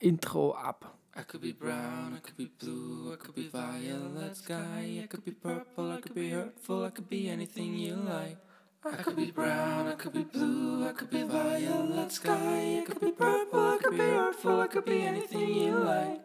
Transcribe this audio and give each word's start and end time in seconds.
Intro 0.00 0.54
ab. 0.54 0.84
I 1.16 1.22
could 1.22 1.40
be 1.40 1.52
brown, 1.52 2.14
I 2.14 2.20
could 2.20 2.36
be 2.36 2.48
blue, 2.60 3.12
I 3.12 3.16
could 3.16 3.34
be 3.34 3.48
violet 3.48 4.36
sky, 4.36 5.00
I 5.02 5.06
could 5.08 5.24
be 5.24 5.32
purple, 5.32 5.90
I 5.90 6.00
could 6.00 6.14
be 6.14 6.30
hurtful, 6.30 6.84
I 6.84 6.90
could 6.90 7.08
be 7.08 7.28
anything 7.28 7.74
you 7.74 7.96
like. 7.96 8.38
I 8.84 9.02
could 9.02 9.16
be 9.16 9.32
brown, 9.32 9.88
I 9.88 9.94
could 9.96 10.12
be 10.12 10.22
blue, 10.22 10.86
I 10.88 10.92
could 10.92 11.10
be 11.10 11.24
violet 11.24 12.12
sky, 12.12 12.78
I 12.80 12.84
could 12.86 13.00
be 13.00 13.10
purple, 13.10 13.74
I 13.74 13.78
could 13.82 13.96
be 13.96 13.98
hurtful, 13.98 14.60
I 14.60 14.68
could 14.68 14.84
be 14.84 15.02
anything 15.02 15.48
you 15.48 15.76
like. 15.78 16.20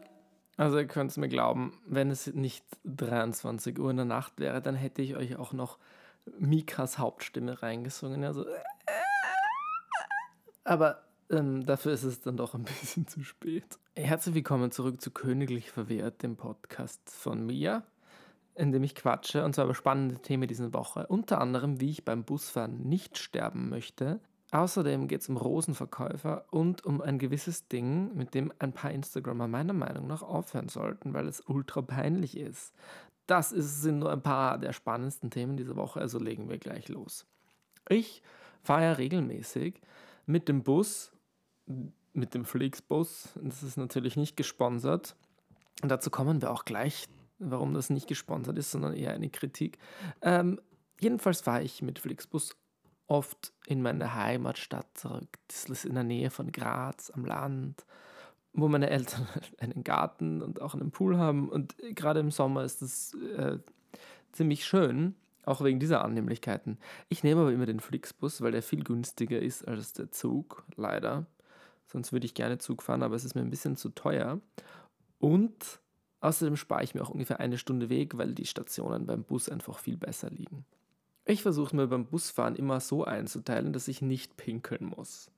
Also 0.58 0.78
ihr 0.78 0.88
könnt 0.88 1.10
es 1.10 1.18
mir 1.18 1.30
glauben, 1.30 1.74
wenn 1.88 2.12
es 2.12 2.28
nicht 2.28 2.64
23 2.86 3.80
Uhr 3.80 3.90
in 3.90 3.98
der 3.98 4.06
Nacht 4.06 4.40
wäre, 4.40 4.62
dann 4.62 4.76
hätte 4.76 5.02
ich 5.02 5.16
euch 5.16 5.38
auch 5.38 5.54
noch 5.54 5.80
Mikas 6.38 7.00
Hauptstimme 7.00 7.64
reingesungen. 7.64 8.24
Also 8.24 8.46
aber 10.64 11.04
ähm, 11.34 11.66
dafür 11.66 11.94
ist 11.94 12.04
es 12.04 12.22
dann 12.22 12.38
doch 12.38 12.54
ein 12.54 12.64
bisschen 12.82 13.08
zu 13.08 13.24
spät. 13.24 13.80
Herzlich 13.96 14.36
willkommen 14.36 14.72
zurück 14.72 15.02
zu 15.02 15.12
Königlich 15.12 15.72
Verwehrt, 15.72 16.24
dem 16.24 16.36
Podcast 16.36 17.02
von 17.10 17.46
mir, 17.46 17.84
in 18.56 18.72
dem 18.72 18.84
ich 18.84 18.96
quatsche 18.96 19.44
und 19.44 19.56
zwar 19.56 19.66
über 19.66 19.76
spannende 19.76 20.20
Themen 20.20 20.48
dieser 20.48 20.74
Woche. 20.74 21.08
Unter 21.08 21.42
anderem, 21.42 21.82
wie 21.82 21.90
ich 21.90 22.06
beim 22.06 22.24
Busfahren 22.24 22.88
nicht 22.88 23.18
sterben 23.18 23.70
möchte. 23.70 24.20
Außerdem 24.52 25.08
geht 25.08 25.22
es 25.22 25.30
um 25.30 25.38
Rosenverkäufer 25.38 26.46
und 26.52 26.86
um 26.86 27.02
ein 27.02 27.18
gewisses 27.18 27.68
Ding, 27.68 28.14
mit 28.14 28.36
dem 28.36 28.54
ein 28.60 28.72
paar 28.72 28.92
Instagrammer 28.92 29.48
meiner 29.48 29.74
Meinung 29.74 30.06
nach 30.06 30.22
aufhören 30.22 30.70
sollten, 30.70 31.16
weil 31.16 31.28
es 31.28 31.42
ultra 31.48 31.82
peinlich 31.82 32.38
ist. 32.38 32.76
Das 33.26 33.50
sind 33.50 34.00
nur 34.00 34.12
ein 34.12 34.22
paar 34.22 34.60
der 34.60 34.74
spannendsten 34.74 35.32
Themen 35.32 35.58
dieser 35.58 35.76
Woche, 35.76 36.00
also 36.00 36.20
legen 36.20 36.50
wir 36.50 36.60
gleich 36.60 36.88
los. 36.90 37.26
Ich 37.90 38.22
fahre 38.62 38.84
ja 38.84 38.92
regelmäßig 38.92 39.82
mit 40.28 40.48
dem 40.48 40.62
Bus 40.62 41.13
mit 42.14 42.34
dem 42.34 42.46
Flixbus. 42.46 43.30
Das 43.42 43.64
ist 43.64 43.78
natürlich 43.78 44.16
nicht 44.16 44.38
gesponsert. 44.38 45.16
Und 45.82 45.90
dazu 45.90 46.10
kommen 46.10 46.42
wir 46.42 46.52
auch 46.52 46.66
gleich, 46.66 47.06
warum 47.40 47.74
das 47.74 47.90
nicht 47.90 48.08
gesponsert 48.08 48.58
ist, 48.58 48.72
sondern 48.72 48.94
eher 48.94 49.14
eine 49.14 49.30
Kritik. 49.30 49.78
Ähm, 50.22 50.60
jedenfalls 51.00 51.42
fahre 51.42 51.64
ich 51.64 51.82
mit 51.82 52.00
Flixbus 52.00 52.56
oft 53.08 53.54
in 53.66 53.82
meine 53.82 54.16
Heimatstadt 54.16 54.88
zurück. 54.94 55.38
Das 55.48 55.66
ist 55.66 55.86
in 55.86 55.96
der 55.96 56.04
Nähe 56.04 56.30
von 56.30 56.52
Graz 56.52 57.12
am 57.12 57.26
Land, 57.26 57.86
wo 58.54 58.68
meine 58.68 58.90
Eltern 58.90 59.28
einen 59.60 59.84
Garten 59.84 60.42
und 60.42 60.62
auch 60.62 60.74
einen 60.74 60.92
Pool 60.92 61.18
haben. 61.18 61.50
Und 61.50 61.76
gerade 61.96 62.20
im 62.20 62.32
Sommer 62.32 62.64
ist 62.64 62.82
das 62.82 63.14
äh, 63.38 63.58
ziemlich 64.32 64.66
schön, 64.66 65.16
auch 65.46 65.64
wegen 65.64 65.80
dieser 65.80 66.04
Annehmlichkeiten. 66.04 66.78
Ich 67.10 67.24
nehme 67.24 67.42
aber 67.42 67.52
immer 67.52 67.66
den 67.66 67.80
Flixbus, 67.80 68.42
weil 68.42 68.52
der 68.52 68.64
viel 68.64 68.84
günstiger 68.84 69.40
ist 69.40 69.68
als 69.68 69.94
der 69.94 70.12
Zug, 70.12 70.64
leider. 70.76 71.26
Sonst 71.88 72.12
würde 72.12 72.26
ich 72.26 72.34
gerne 72.34 72.58
Zug 72.58 72.82
fahren, 72.82 73.04
aber 73.04 73.16
es 73.16 73.26
ist 73.26 73.36
mir 73.36 73.42
ein 73.42 73.50
bisschen 73.50 73.76
zu 73.76 73.90
teuer. 73.90 74.40
Und 75.20 75.80
außerdem 76.22 76.56
spare 76.56 76.84
ich 76.84 76.96
mir 76.96 77.02
auch 77.02 77.10
ungefähr 77.10 77.40
eine 77.40 77.58
Stunde 77.58 77.90
Weg, 77.90 78.18
weil 78.18 78.34
die 78.34 78.46
Stationen 78.46 79.06
beim 79.06 79.24
Bus 79.24 79.50
einfach 79.50 79.80
viel 79.80 79.98
besser 79.98 80.30
liegen. 80.30 80.66
Ich 81.26 81.42
versuche 81.42 81.76
mir 81.76 81.88
beim 81.88 82.06
Busfahren 82.06 82.56
immer 82.56 82.80
so 82.80 83.06
einzuteilen, 83.06 83.72
dass 83.72 83.88
ich 83.88 84.02
nicht 84.02 84.36
pinkeln 84.36 84.86
muss. 84.86 85.32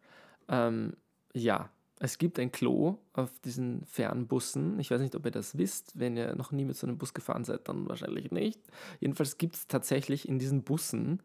Ähm, 0.48 0.96
ja, 1.34 1.70
es 2.00 2.18
gibt 2.18 2.40
ein 2.40 2.52
Klo 2.52 2.98
auf 3.14 3.40
diesen 3.40 3.86
Fernbussen. 3.86 4.80
Ich 4.80 4.92
weiß 4.92 5.00
nicht, 5.00 5.16
ob 5.16 5.26
ihr 5.26 5.32
das 5.32 5.58
wisst. 5.58 5.98
Wenn 5.98 6.18
ihr 6.18 6.36
noch 6.36 6.52
nie 6.52 6.66
mit 6.66 6.76
so 6.76 6.88
einem 6.88 6.98
Bus 6.98 7.14
gefahren 7.14 7.46
seid, 7.46 7.70
dann 7.70 7.88
wahrscheinlich 7.88 8.32
nicht. 8.32 8.60
Jedenfalls 9.00 9.38
gibt 9.38 9.56
es 9.56 9.68
tatsächlich 9.68 10.28
in 10.28 10.40
diesen 10.40 10.64
Bussen 10.64 11.22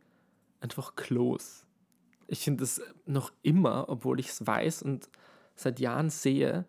einfach 0.61 0.95
Klos. 0.95 1.67
Ich 2.31 2.45
finde 2.45 2.62
es 2.62 2.81
noch 3.06 3.33
immer, 3.42 3.89
obwohl 3.89 4.20
ich 4.20 4.28
es 4.28 4.47
weiß 4.47 4.83
und 4.83 5.09
seit 5.56 5.81
Jahren 5.81 6.11
sehe 6.11 6.64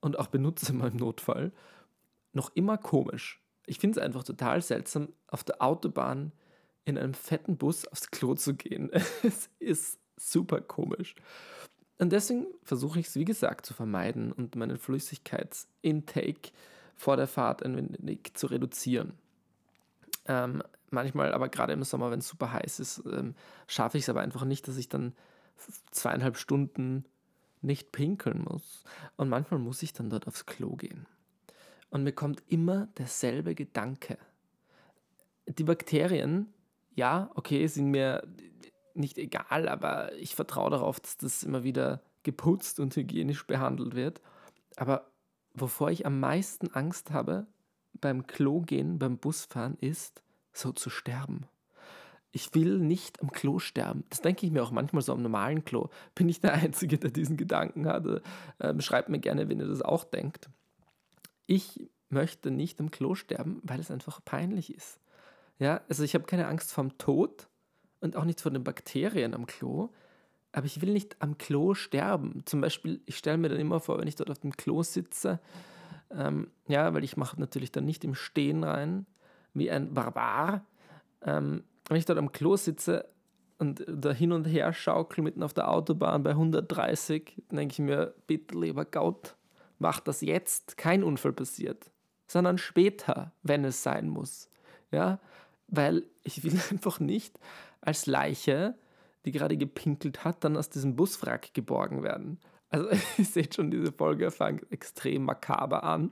und 0.00 0.18
auch 0.18 0.26
benutze 0.26 0.72
in 0.72 0.78
meinem 0.78 0.96
Notfall, 0.96 1.52
noch 2.34 2.54
immer 2.54 2.76
komisch. 2.76 3.42
Ich 3.64 3.78
finde 3.78 3.98
es 3.98 4.04
einfach 4.04 4.24
total 4.24 4.60
seltsam, 4.60 5.08
auf 5.26 5.42
der 5.42 5.62
Autobahn 5.62 6.32
in 6.84 6.98
einem 6.98 7.14
fetten 7.14 7.56
Bus 7.56 7.86
aufs 7.86 8.10
Klo 8.10 8.34
zu 8.34 8.54
gehen. 8.54 8.90
es 9.22 9.48
ist 9.58 9.98
super 10.16 10.60
komisch. 10.60 11.14
Und 11.98 12.12
deswegen 12.12 12.46
versuche 12.62 13.00
ich 13.00 13.06
es, 13.06 13.16
wie 13.16 13.24
gesagt, 13.24 13.64
zu 13.64 13.72
vermeiden 13.72 14.32
und 14.32 14.54
meinen 14.54 14.76
Flüssigkeitsintake 14.76 16.52
vor 16.94 17.16
der 17.16 17.26
Fahrt 17.26 17.62
ein 17.62 17.96
wenig 17.98 18.34
zu 18.34 18.48
reduzieren. 18.48 19.14
Ähm, 20.30 20.62
manchmal, 20.90 21.34
aber 21.34 21.48
gerade 21.48 21.72
im 21.72 21.82
Sommer, 21.82 22.12
wenn 22.12 22.20
es 22.20 22.28
super 22.28 22.52
heiß 22.52 22.78
ist, 22.78 23.02
ähm, 23.04 23.34
schaffe 23.66 23.98
ich 23.98 24.04
es 24.04 24.08
aber 24.08 24.20
einfach 24.20 24.44
nicht, 24.44 24.68
dass 24.68 24.76
ich 24.76 24.88
dann 24.88 25.12
zweieinhalb 25.90 26.36
Stunden 26.36 27.04
nicht 27.62 27.90
pinkeln 27.90 28.44
muss. 28.48 28.84
Und 29.16 29.28
manchmal 29.28 29.58
muss 29.58 29.82
ich 29.82 29.92
dann 29.92 30.08
dort 30.08 30.28
aufs 30.28 30.46
Klo 30.46 30.76
gehen. 30.76 31.06
Und 31.90 32.04
mir 32.04 32.12
kommt 32.12 32.44
immer 32.46 32.86
derselbe 32.96 33.56
Gedanke. 33.56 34.18
Die 35.48 35.64
Bakterien, 35.64 36.54
ja, 36.94 37.32
okay, 37.34 37.66
sind 37.66 37.90
mir 37.90 38.22
nicht 38.94 39.18
egal, 39.18 39.68
aber 39.68 40.14
ich 40.14 40.36
vertraue 40.36 40.70
darauf, 40.70 41.00
dass 41.00 41.16
das 41.16 41.42
immer 41.42 41.64
wieder 41.64 42.02
geputzt 42.22 42.78
und 42.78 42.94
hygienisch 42.94 43.48
behandelt 43.48 43.96
wird. 43.96 44.20
Aber 44.76 45.10
wovor 45.54 45.90
ich 45.90 46.06
am 46.06 46.20
meisten 46.20 46.72
Angst 46.72 47.10
habe 47.10 47.48
beim 47.92 48.26
Klo 48.26 48.60
gehen, 48.60 48.98
beim 48.98 49.18
Busfahren, 49.18 49.76
ist, 49.80 50.22
so 50.52 50.72
zu 50.72 50.90
sterben. 50.90 51.46
Ich 52.32 52.54
will 52.54 52.78
nicht 52.78 53.20
am 53.20 53.32
Klo 53.32 53.58
sterben. 53.58 54.04
Das 54.08 54.20
denke 54.20 54.46
ich 54.46 54.52
mir 54.52 54.62
auch 54.62 54.70
manchmal 54.70 55.02
so 55.02 55.12
am 55.12 55.22
normalen 55.22 55.64
Klo. 55.64 55.88
Bin 56.14 56.28
ich 56.28 56.40
der 56.40 56.54
Einzige, 56.54 56.98
der 56.98 57.10
diesen 57.10 57.36
Gedanken 57.36 57.86
hat? 57.86 58.06
Ähm, 58.60 58.80
schreibt 58.80 59.08
mir 59.08 59.18
gerne, 59.18 59.48
wenn 59.48 59.58
ihr 59.58 59.66
das 59.66 59.82
auch 59.82 60.04
denkt. 60.04 60.48
Ich 61.46 61.90
möchte 62.08 62.50
nicht 62.50 62.80
am 62.80 62.90
Klo 62.90 63.14
sterben, 63.14 63.60
weil 63.64 63.80
es 63.80 63.90
einfach 63.90 64.20
peinlich 64.24 64.74
ist. 64.74 65.00
Ja, 65.58 65.80
also 65.88 66.04
ich 66.04 66.14
habe 66.14 66.24
keine 66.24 66.46
Angst 66.46 66.72
vorm 66.72 66.96
Tod 66.98 67.48
und 68.00 68.16
auch 68.16 68.24
nicht 68.24 68.40
vor 68.40 68.50
den 68.50 68.64
Bakterien 68.64 69.34
am 69.34 69.46
Klo, 69.46 69.90
aber 70.52 70.66
ich 70.66 70.80
will 70.80 70.92
nicht 70.92 71.20
am 71.20 71.38
Klo 71.38 71.74
sterben. 71.74 72.42
Zum 72.46 72.60
Beispiel, 72.60 73.02
ich 73.06 73.18
stelle 73.18 73.38
mir 73.38 73.48
dann 73.48 73.60
immer 73.60 73.80
vor, 73.80 73.98
wenn 73.98 74.08
ich 74.08 74.16
dort 74.16 74.30
auf 74.30 74.38
dem 74.38 74.56
Klo 74.56 74.82
sitze, 74.82 75.40
ähm, 76.10 76.50
ja, 76.66 76.92
weil 76.94 77.04
ich 77.04 77.16
mache 77.16 77.40
natürlich 77.40 77.72
dann 77.72 77.84
nicht 77.84 78.04
im 78.04 78.14
Stehen 78.14 78.64
rein, 78.64 79.06
wie 79.54 79.70
ein 79.70 79.94
Barbar. 79.94 80.64
Ähm, 81.22 81.64
wenn 81.88 81.96
ich 81.96 82.04
dort 82.04 82.18
am 82.18 82.32
Klo 82.32 82.56
sitze 82.56 83.08
und 83.58 83.84
da 83.86 84.12
hin 84.12 84.32
und 84.32 84.44
her 84.44 84.72
schaukel 84.72 85.22
mitten 85.22 85.42
auf 85.42 85.54
der 85.54 85.70
Autobahn 85.70 86.22
bei 86.22 86.30
130, 86.30 87.42
dann 87.48 87.58
denke 87.58 87.72
ich 87.72 87.78
mir, 87.78 88.14
bitte 88.26 88.58
lieber 88.58 88.84
Gott, 88.84 89.36
mach 89.78 90.00
das 90.00 90.20
jetzt, 90.20 90.76
kein 90.76 91.02
Unfall 91.02 91.32
passiert, 91.32 91.90
sondern 92.26 92.58
später, 92.58 93.32
wenn 93.42 93.64
es 93.64 93.82
sein 93.82 94.08
muss. 94.08 94.48
Ja, 94.92 95.20
weil 95.68 96.04
ich 96.22 96.42
will 96.42 96.58
einfach 96.70 97.00
nicht 97.00 97.38
als 97.80 98.06
Leiche, 98.06 98.74
die 99.24 99.32
gerade 99.32 99.56
gepinkelt 99.56 100.24
hat, 100.24 100.44
dann 100.44 100.56
aus 100.56 100.70
diesem 100.70 100.96
Buswrack 100.96 101.52
geborgen 101.54 102.02
werden. 102.02 102.40
Also 102.70 102.88
ihr 103.18 103.24
seht 103.24 103.54
schon, 103.54 103.70
diese 103.70 103.92
Folge 103.92 104.30
fängt 104.30 104.70
extrem 104.72 105.24
makaber 105.24 105.84
an. 105.84 106.10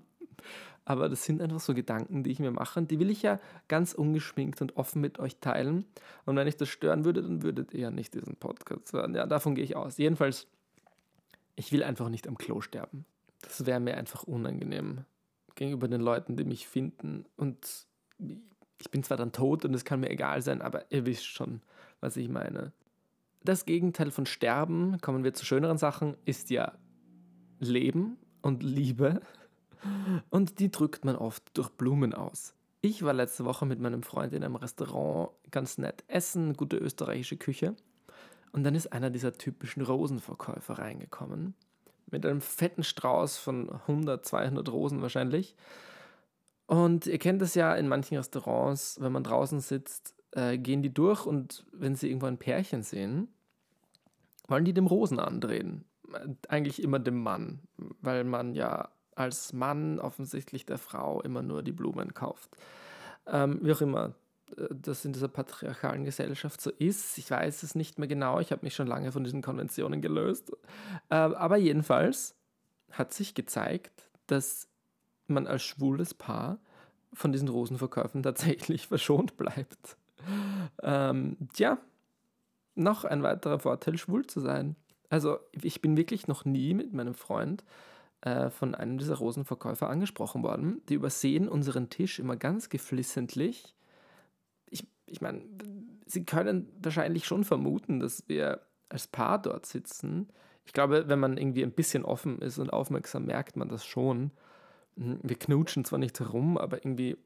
Aber 0.85 1.11
das 1.11 1.25
sind 1.25 1.43
einfach 1.43 1.61
so 1.61 1.75
Gedanken, 1.75 2.23
die 2.23 2.31
ich 2.31 2.39
mir 2.39 2.51
mache. 2.51 2.81
Und 2.81 2.91
die 2.91 2.99
will 2.99 3.11
ich 3.11 3.21
ja 3.21 3.39
ganz 3.69 3.93
ungeschminkt 3.93 4.63
und 4.63 4.77
offen 4.79 5.03
mit 5.03 5.19
euch 5.19 5.37
teilen. 5.37 5.85
Und 6.25 6.37
wenn 6.37 6.49
ich 6.49 6.57
das 6.57 6.71
stören 6.71 7.05
würde, 7.05 7.23
dann 7.23 7.43
würdet 7.43 7.75
ihr 7.75 7.81
ja 7.81 7.91
nicht 7.91 8.15
diesen 8.15 8.37
Podcast 8.37 8.95
hören. 8.95 9.15
Ja, 9.15 9.27
davon 9.27 9.55
gehe 9.55 9.65
ich 9.65 9.77
aus. 9.77 9.99
Jedenfalls, 9.99 10.47
ich 11.57 11.73
will 11.73 11.83
einfach 11.83 12.09
nicht 12.09 12.27
am 12.27 12.39
Klo 12.39 12.63
sterben. 12.63 13.05
Das 13.43 13.67
wäre 13.67 13.81
mir 13.81 13.99
einfach 13.99 14.23
unangenehm 14.23 15.05
gegenüber 15.57 15.89
den 15.89 16.01
Leuten, 16.01 16.37
die 16.37 16.45
mich 16.45 16.67
finden. 16.67 17.27
Und 17.37 17.87
ich 18.81 18.91
bin 18.91 19.03
zwar 19.03 19.19
dann 19.19 19.33
tot 19.33 19.67
und 19.67 19.75
es 19.75 19.85
kann 19.85 20.01
mir 20.01 20.09
egal 20.09 20.41
sein, 20.41 20.63
aber 20.63 20.91
ihr 20.91 21.05
wisst 21.05 21.27
schon, 21.27 21.61
was 22.01 22.17
ich 22.17 22.31
meine. 22.31 22.73
Das 23.43 23.65
Gegenteil 23.65 24.11
von 24.11 24.27
Sterben, 24.27 25.01
kommen 25.01 25.25
wir 25.25 25.35
zu 25.35 25.45
schöneren 25.45 25.79
Sachen, 25.79 26.17
ist 26.25 26.51
ja 26.51 26.73
Leben 27.61 28.17
und 28.43 28.63
Liebe. 28.63 29.21
Und 30.31 30.59
die 30.59 30.73
drückt 30.73 31.05
man 31.05 31.15
oft 31.15 31.57
durch 31.57 31.71
Blumen 31.71 32.13
aus. 32.13 32.53
Ich 32.81 33.05
war 33.05 33.13
letzte 33.13 33.45
Woche 33.45 33.65
mit 33.65 33.81
meinem 33.81 34.03
Freund 34.03 34.33
in 34.33 34.43
einem 34.43 34.57
Restaurant 34.57 35.31
ganz 35.53 35.79
nett 35.79 36.03
essen, 36.09 36.55
gute 36.55 36.77
österreichische 36.77 37.37
Küche. 37.37 37.77
Und 38.53 38.65
dann 38.65 38.75
ist 38.75 38.93
einer 38.93 39.11
dieser 39.11 39.33
typischen 39.35 39.83
Rosenverkäufer 39.83 40.79
reingekommen. 40.79 41.55
Mit 42.11 42.27
einem 42.27 42.41
fetten 42.41 42.83
Strauß 42.83 43.39
von 43.39 43.71
100, 43.71 44.27
200 44.27 44.69
Rosen 44.71 45.03
wahrscheinlich. 45.03 45.55
Und 46.67 47.07
ihr 47.07 47.19
kennt 47.19 47.41
das 47.43 47.55
ja 47.55 47.75
in 47.75 47.89
manchen 47.89 48.17
Restaurants, 48.17 49.01
wenn 49.01 49.13
man 49.13 49.25
draußen 49.25 49.61
sitzt, 49.61 50.15
äh, 50.33 50.59
gehen 50.59 50.83
die 50.83 50.93
durch 50.93 51.27
und 51.27 51.65
wenn 51.73 51.95
sie 51.95 52.09
irgendwo 52.09 52.27
ein 52.27 52.39
Pärchen 52.39 52.83
sehen, 52.83 53.29
wollen 54.49 54.65
die 54.65 54.73
dem 54.73 54.87
Rosen 54.87 55.19
andrehen. 55.19 55.85
Eigentlich 56.49 56.83
immer 56.83 56.99
dem 56.99 57.23
Mann, 57.23 57.61
weil 57.77 58.25
man 58.25 58.55
ja 58.55 58.89
als 59.15 59.53
Mann 59.53 59.99
offensichtlich 59.99 60.65
der 60.65 60.79
Frau 60.79 61.21
immer 61.21 61.43
nur 61.43 61.63
die 61.63 61.73
Blumen 61.73 62.15
kauft. 62.15 62.57
Ähm, 63.27 63.59
wie 63.63 63.73
auch 63.73 63.81
immer. 63.83 64.15
äh, 64.57 64.69
das 64.71 65.05
in 65.05 65.13
dieser 65.13 65.29
patriarchalen 65.29 66.05
Gesellschaft 66.05 66.61
so 66.61 66.71
ist. 66.71 67.19
Ich 67.19 67.31
weiß 67.31 67.63
es 67.63 67.75
nicht 67.75 67.99
mehr 67.99 68.09
genau. 68.09 68.41
Ich 68.41 68.53
habe 68.53 68.65
mich 68.65 68.75
schon 68.75 68.87
lange 68.87 69.13
von 69.13 69.25
diesen 69.25 69.43
Konventionen 69.43 70.01
gelöst. 70.01 70.51
Ähm, 71.11 71.35
aber 71.35 71.59
jedenfalls 71.59 72.35
hat 72.91 73.13
sich 73.13 73.35
gezeigt, 73.35 74.09
dass 74.27 74.69
man 75.27 75.47
als 75.47 75.63
schwules 75.63 76.15
Paar 76.15 76.59
von 77.13 77.33
diesen 77.33 77.49
Rosenverkäufen 77.49 78.23
tatsächlich 78.23 78.87
verschont 78.89 79.37
bleibt. 79.37 79.98
Ähm, 80.83 81.37
tja, 81.53 81.79
noch 82.75 83.05
ein 83.05 83.23
weiterer 83.23 83.59
Vorteil, 83.59 83.99
schwul 83.99 84.27
zu 84.27 84.41
sein. 84.41 84.77
Also 85.11 85.39
ich 85.53 85.81
bin 85.81 85.97
wirklich 85.97 86.29
noch 86.29 86.45
nie 86.45 86.75
mit 86.75 86.93
meinem 86.93 87.15
Freund 87.15 87.65
äh, 88.21 88.51
von 88.51 88.75
einem 88.75 88.99
dieser 88.99 89.17
Rosenverkäufer 89.17 89.89
angesprochen 89.89 90.43
worden. 90.43 90.83
Die 90.89 90.95
übersehen 90.95 91.49
unseren 91.49 91.91
Tisch 91.91 92.19
immer 92.19 92.37
ganz 92.37 92.69
geflissentlich. 92.69 93.75
Ich, 94.71 94.87
ich 95.07 95.21
meine, 95.21 95.43
sie 96.07 96.25
können 96.25 96.69
wahrscheinlich 96.83 97.27
schon 97.27 97.45
vermuten, 97.45 98.01
dass 98.01 98.29
wir 98.29 98.61
als 98.89 99.07
Paar 99.07 99.41
dort 99.41 99.67
sitzen. 99.67 100.29
Ich 100.65 100.73
glaube, 100.73 101.09
wenn 101.09 101.19
man 101.19 101.37
irgendwie 101.37 101.63
ein 101.63 101.73
bisschen 101.73 102.05
offen 102.05 102.41
ist 102.41 102.59
und 102.59 102.73
aufmerksam, 102.73 103.25
merkt 103.25 103.57
man 103.57 103.69
das 103.69 103.85
schon. 103.85 104.31
Hm, 104.97 105.21
wir 105.23 105.37
knutschen 105.37 105.85
zwar 105.85 105.99
nicht 105.99 106.19
herum, 106.21 106.59
aber 106.59 106.85
irgendwie, 106.85 107.17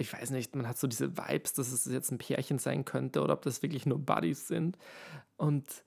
ich 0.00 0.12
weiß 0.12 0.30
nicht, 0.30 0.56
man 0.56 0.66
hat 0.66 0.78
so 0.78 0.86
diese 0.86 1.16
Vibes, 1.16 1.52
dass 1.52 1.70
es 1.72 1.84
jetzt 1.84 2.10
ein 2.10 2.18
Pärchen 2.18 2.58
sein 2.58 2.86
könnte 2.86 3.22
oder 3.22 3.34
ob 3.34 3.42
das 3.42 3.62
wirklich 3.62 3.84
nur 3.84 3.98
Buddies 3.98 4.48
sind. 4.48 4.78
Und 5.36 5.84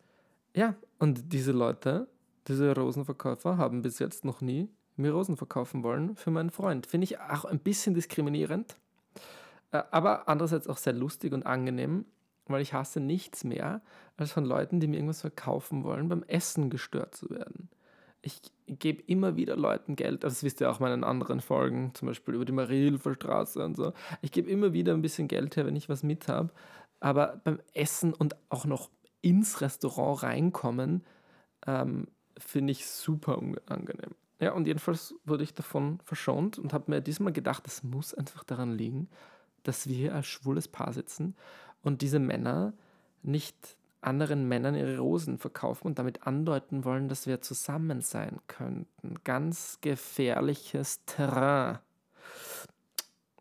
ja, 0.56 0.75
und 1.00 1.33
diese 1.33 1.51
Leute, 1.51 2.07
diese 2.48 2.75
Rosenverkäufer, 2.75 3.57
haben 3.57 3.81
bis 3.81 3.98
jetzt 3.98 4.24
noch 4.24 4.42
nie 4.42 4.69
mir 4.95 5.12
Rosen 5.12 5.36
verkaufen 5.36 5.81
wollen 5.81 6.15
für 6.15 6.30
meinen 6.30 6.51
Freund. 6.51 6.86
Finde 6.86 7.06
ich 7.06 7.19
auch 7.19 7.45
ein 7.45 7.57
bisschen 7.57 7.95
diskriminierend, 7.95 8.77
äh, 9.71 9.81
aber 9.89 10.30
andererseits 10.30 10.68
auch 10.68 10.77
sehr 10.77 10.94
lustig 10.94 11.33
und 11.33 11.48
angenehm, 11.48 12.06
weil 12.45 12.62
ich 12.62 12.74
hasse 12.74 13.00
nichts 13.00 13.44
mehr, 13.44 13.81
als 14.16 14.31
von 14.31 14.45
Leuten, 14.45 14.80
die 14.80 14.88
mir 14.88 14.98
irgendwas 14.98 15.21
verkaufen 15.21 15.83
wollen, 15.83 16.07
beim 16.07 16.21
Essen 16.24 16.69
gestört 16.69 17.16
zu 17.16 17.31
werden. 17.31 17.69
Ich 18.21 18.42
gebe 18.68 19.04
immer 19.07 19.36
wieder 19.36 19.56
Leuten 19.56 19.95
Geld, 19.95 20.24
also 20.24 20.33
das 20.33 20.44
wisst 20.44 20.62
ihr 20.62 20.69
auch 20.69 20.80
in 20.80 21.04
anderen 21.04 21.42
Folgen, 21.42 21.92
zum 21.94 22.07
Beispiel 22.07 22.36
über 22.36 22.45
die 22.45 22.51
Mariehilferstraße 22.51 23.63
und 23.63 23.75
so. 23.75 23.94
Ich 24.21 24.31
gebe 24.31 24.50
immer 24.50 24.74
wieder 24.74 24.94
ein 24.94 25.01
bisschen 25.01 25.27
Geld 25.27 25.56
her, 25.56 25.65
wenn 25.65 25.75
ich 25.75 25.89
was 25.89 26.04
mit 26.04 26.27
habe, 26.27 26.50
aber 27.00 27.42
beim 27.44 27.60
Essen 27.74 28.13
und 28.13 28.36
auch 28.50 28.65
noch 28.65 28.89
ins 29.21 29.62
Restaurant 29.62 30.24
reinkommen, 30.24 31.04
ähm, 31.65 32.07
finde 32.38 32.71
ich 32.71 32.86
super 32.88 33.38
unangenehm. 33.38 34.15
Ja, 34.39 34.54
und 34.54 34.68
jedenfalls 34.68 35.16
wurde 35.24 35.44
ich 35.44 35.54
davon 35.54 36.00
verschont 36.04 36.59
und 36.59 36.74
habe 36.74 36.92
mir 36.92 37.01
diesmal 37.01 37.33
gedacht, 37.33 37.66
das 37.66 37.83
muss 37.83 38.13
einfach 38.13 38.44
daran 38.44 38.71
liegen, 38.71 39.09
dass 39.63 39.88
wir 39.88 39.95
hier 39.95 40.16
als 40.16 40.27
schwules 40.27 40.68
Paar 40.68 40.92
sitzen 40.92 41.36
und 41.81 42.01
diese 42.01 42.19
Männer 42.19 42.74
nicht 43.21 43.77
anderen 44.05 44.47
Männern 44.47 44.75
ihre 44.75 44.97
Rosen 44.97 45.38
verkaufen 45.38 45.88
und 45.88 46.00
damit 46.00 46.27
andeuten 46.27 46.85
wollen, 46.85 47.09
dass 47.09 47.27
wir 47.27 47.41
zusammen 47.41 48.01
sein 48.01 48.39
könnten. 48.47 49.15
Ganz 49.23 49.79
gefährliches 49.81 51.03
Terrain. 51.05 51.79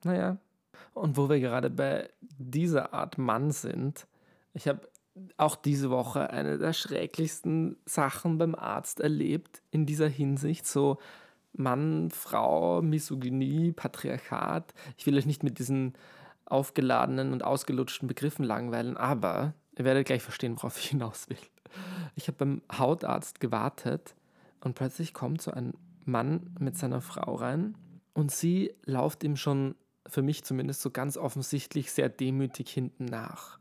Naja, 0.04 0.38
und 0.94 1.16
wo 1.16 1.28
wir 1.28 1.40
gerade 1.40 1.70
bei 1.70 2.10
dieser 2.38 2.92
Art 2.92 3.18
Mann 3.18 3.50
sind, 3.50 4.06
ich 4.54 4.68
habe 4.68 4.88
auch 5.36 5.56
diese 5.56 5.90
Woche 5.90 6.30
eine 6.30 6.58
der 6.58 6.72
schrecklichsten 6.72 7.76
Sachen 7.84 8.38
beim 8.38 8.54
Arzt 8.54 9.00
erlebt 9.00 9.62
in 9.70 9.86
dieser 9.86 10.08
Hinsicht. 10.08 10.66
So 10.66 10.98
Mann, 11.52 12.10
Frau, 12.10 12.80
Misogynie, 12.82 13.72
Patriarchat. 13.72 14.72
Ich 14.96 15.06
will 15.06 15.16
euch 15.16 15.26
nicht 15.26 15.42
mit 15.42 15.58
diesen 15.58 15.94
aufgeladenen 16.46 17.32
und 17.32 17.44
ausgelutschten 17.44 18.08
Begriffen 18.08 18.44
langweilen, 18.44 18.96
aber 18.96 19.54
ihr 19.76 19.84
werdet 19.84 20.06
gleich 20.06 20.22
verstehen, 20.22 20.56
worauf 20.56 20.78
ich 20.78 20.88
hinaus 20.90 21.28
will. 21.28 21.38
Ich 22.14 22.28
habe 22.28 22.38
beim 22.38 22.62
Hautarzt 22.76 23.40
gewartet 23.40 24.14
und 24.60 24.74
plötzlich 24.74 25.14
kommt 25.14 25.42
so 25.42 25.50
ein 25.50 25.74
Mann 26.04 26.54
mit 26.58 26.76
seiner 26.76 27.00
Frau 27.00 27.34
rein 27.34 27.76
und 28.12 28.30
sie 28.30 28.74
lauft 28.84 29.24
ihm 29.24 29.36
schon, 29.36 29.74
für 30.06 30.22
mich 30.22 30.44
zumindest, 30.44 30.82
so 30.82 30.90
ganz 30.90 31.16
offensichtlich 31.16 31.92
sehr 31.92 32.08
demütig 32.08 32.70
hinten 32.70 33.06
nach. 33.06 33.58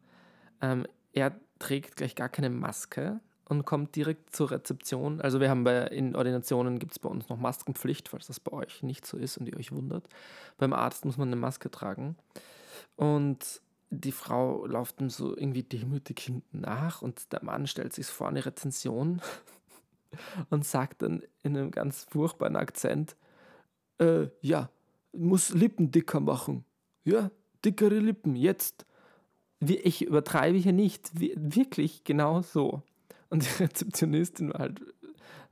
Ähm, 0.61 0.85
er 1.13 1.35
trägt 1.59 1.95
gleich 1.95 2.15
gar 2.15 2.29
keine 2.29 2.49
Maske 2.49 3.19
und 3.45 3.65
kommt 3.65 3.95
direkt 3.95 4.35
zur 4.35 4.51
Rezeption. 4.51 5.21
Also 5.21 5.39
wir 5.39 5.49
haben 5.49 5.63
bei 5.63 5.87
in 5.87 6.15
Ordinationen 6.15 6.79
gibt 6.79 6.93
es 6.93 6.99
bei 6.99 7.09
uns 7.09 7.29
noch 7.29 7.37
Maskenpflicht, 7.37 8.09
falls 8.09 8.27
das 8.27 8.39
bei 8.39 8.51
euch 8.51 8.81
nicht 8.81 9.05
so 9.05 9.17
ist 9.17 9.37
und 9.37 9.47
ihr 9.47 9.57
euch 9.57 9.71
wundert. 9.71 10.07
Beim 10.57 10.73
Arzt 10.73 11.05
muss 11.05 11.17
man 11.17 11.27
eine 11.27 11.35
Maske 11.35 11.69
tragen. 11.69 12.15
Und 12.95 13.61
die 13.91 14.13
Frau 14.13 14.65
läuft 14.65 15.01
ihm 15.01 15.09
so 15.09 15.35
irgendwie 15.35 15.63
demütig 15.63 16.19
hinten 16.19 16.61
nach 16.61 17.01
und 17.01 17.31
der 17.33 17.43
Mann 17.43 17.67
stellt 17.67 17.93
sich 17.93 18.07
vor 18.07 18.29
eine 18.29 18.45
Rezension 18.45 19.21
und 20.49 20.65
sagt 20.65 21.01
dann 21.01 21.21
in 21.43 21.57
einem 21.57 21.71
ganz 21.71 22.07
furchtbaren 22.09 22.55
Akzent, 22.55 23.15
äh, 23.99 24.27
ja, 24.41 24.69
muss 25.11 25.49
Lippen 25.49 25.91
dicker 25.91 26.21
machen. 26.21 26.63
Ja, 27.03 27.31
dickere 27.65 27.99
Lippen, 27.99 28.35
jetzt 28.35 28.85
ich 29.59 30.03
übertreibe 30.03 30.57
hier 30.57 30.73
nicht, 30.73 31.11
wirklich 31.13 32.03
genau 32.03 32.41
so. 32.41 32.81
Und 33.29 33.43
die 33.43 33.49
Rezeptionistin 33.63 34.53
war 34.53 34.59
halt 34.59 34.81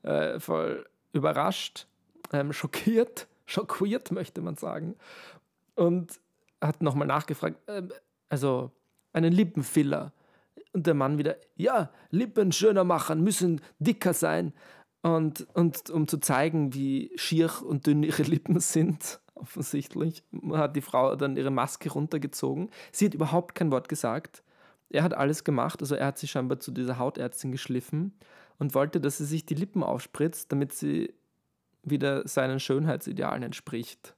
äh, 0.02 0.40
voll 0.40 0.88
überrascht, 1.14 1.88
ähm, 2.32 2.54
schockiert, 2.54 3.28
schockiert 3.46 4.12
möchte 4.12 4.42
man 4.42 4.56
sagen. 4.56 4.96
Und 5.76 6.20
hat 6.62 6.82
nochmal 6.82 7.08
nachgefragt, 7.08 7.68
äh, 7.70 7.84
also 8.30 8.72
einen 9.14 9.34
Lippenfiller. 9.34 10.14
Und 10.72 10.86
der 10.86 10.94
Mann 10.94 11.18
wieder, 11.18 11.36
ja, 11.56 11.92
Lippen 12.12 12.52
schöner 12.52 12.84
machen, 12.84 13.24
müssen 13.24 13.62
dicker 13.80 14.14
sein. 14.14 14.54
Und, 15.02 15.48
und 15.54 15.90
um 15.90 16.08
zu 16.08 16.20
zeigen, 16.20 16.74
wie 16.74 17.12
schier 17.16 17.50
und 17.64 17.88
dünn 17.88 18.04
ihre 18.04 18.24
Lippen 18.24 18.60
sind, 18.60 19.20
offensichtlich, 19.36 20.24
hat 20.52 20.76
die 20.76 20.82
Frau 20.82 21.16
dann 21.16 21.38
ihre 21.38 21.52
Maske 21.52 21.90
runtergezogen. 21.90 22.70
Sie 22.92 23.06
hat 23.06 23.14
überhaupt 23.14 23.56
kein 23.56 23.72
Wort 23.72 23.90
gesagt. 23.90 24.44
Er 24.90 25.04
hat 25.04 25.14
alles 25.14 25.44
gemacht, 25.44 25.82
also 25.82 25.96
er 25.96 26.08
hat 26.08 26.18
sich 26.18 26.32
scheinbar 26.32 26.60
zu 26.60 26.72
dieser 26.72 26.98
Hautärztin 26.98 27.52
geschliffen 27.52 28.18
und 28.58 28.74
wollte, 28.74 29.00
dass 29.00 29.20
sie 29.20 29.26
sich 29.26 29.46
die 29.46 29.56
Lippen 29.56 29.84
aufspritzt, 29.84 30.52
damit 30.52 30.74
sie 30.74 31.14
wieder 31.84 32.28
seinen 32.28 32.60
Schönheitsidealen 32.60 33.44
entspricht. 33.44 34.16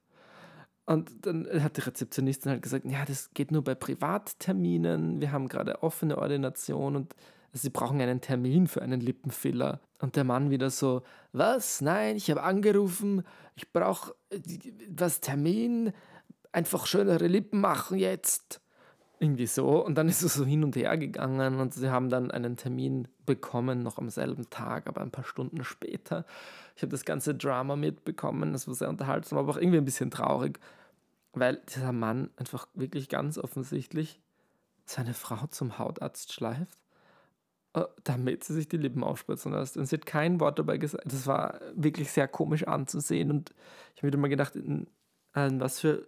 Und 0.92 1.26
dann 1.26 1.48
hat 1.64 1.78
die 1.78 1.82
Rezeptionistin 1.82 2.52
halt 2.52 2.62
gesagt, 2.62 2.86
ja, 2.86 3.06
das 3.06 3.30
geht 3.34 3.52
nur 3.52 3.64
bei 3.64 3.76
Privatterminen, 3.76 5.22
wir 5.22 5.32
haben 5.32 5.48
gerade 5.48 5.84
offene 5.84 6.18
Ordination 6.18 6.96
und 6.96 7.16
Sie 7.54 7.70
brauchen 7.70 8.00
einen 8.00 8.22
Termin 8.22 8.68
für 8.68 8.82
einen 8.82 9.02
Lippenfiller. 9.02 9.82
Und 10.00 10.16
der 10.16 10.24
Mann 10.24 10.50
wieder 10.50 10.70
so, 10.70 11.04
was? 11.34 11.82
Nein, 11.82 12.16
ich 12.16 12.30
habe 12.32 12.44
angerufen, 12.44 13.24
ich 13.56 13.72
brauche 13.72 14.16
was 14.90 15.20
Termin, 15.20 15.92
einfach 16.52 16.86
schönere 16.86 17.28
Lippen 17.28 17.60
machen 17.60 17.98
jetzt. 17.98 18.62
Irgendwie 19.20 19.48
so. 19.48 19.86
Und 19.86 19.96
dann 19.96 20.08
ist 20.08 20.24
es 20.24 20.34
so 20.34 20.46
hin 20.46 20.64
und 20.64 20.76
her 20.76 20.98
gegangen 20.98 21.60
und 21.60 21.74
sie 21.74 21.92
haben 21.92 22.10
dann 22.10 22.32
einen 22.32 22.58
Termin 22.58 23.08
bekommen, 23.26 23.84
noch 23.84 23.98
am 23.98 24.10
selben 24.10 24.50
Tag, 24.50 24.88
aber 24.88 25.02
ein 25.02 25.12
paar 25.12 25.26
Stunden 25.26 25.64
später. 25.64 26.26
Ich 26.76 26.82
habe 26.82 26.92
das 26.92 27.06
ganze 27.06 27.36
Drama 27.36 27.76
mitbekommen, 27.76 28.54
das 28.54 28.68
war 28.68 28.74
sehr 28.74 28.90
unterhaltsam, 28.90 29.38
aber 29.38 29.52
auch 29.52 29.58
irgendwie 29.58 29.78
ein 29.78 29.86
bisschen 29.86 30.10
traurig, 30.10 30.60
weil 31.34 31.62
dieser 31.70 31.92
Mann 31.92 32.30
einfach 32.38 32.68
wirklich 32.74 33.10
ganz 33.10 33.38
offensichtlich 33.38 34.20
seine 34.86 35.14
Frau 35.14 35.48
zum 35.48 35.78
Hautarzt 35.78 36.34
schleift 36.34 36.82
äh, 37.74 37.86
damit 38.04 38.44
sie 38.44 38.54
sich 38.54 38.68
die 38.68 38.76
Lippen 38.76 39.02
aufspritzen 39.02 39.54
lässt. 39.54 39.78
Und 39.78 39.86
sie 39.86 39.96
hat 39.96 40.06
kein 40.06 40.42
Wort 40.42 40.60
dabei 40.60 40.78
gesagt. 40.78 41.06
Das 41.06 41.26
war 41.26 41.62
wirklich 41.74 42.12
sehr 42.12 42.28
komisch 42.28 42.68
anzusehen. 42.68 43.32
Und 43.32 43.54
ich 43.96 44.02
habe 44.02 44.08
mir 44.08 44.14
immer 44.14 44.28
gedacht, 44.28 44.58
in, 44.58 44.88
was 45.34 45.80
für 45.80 46.06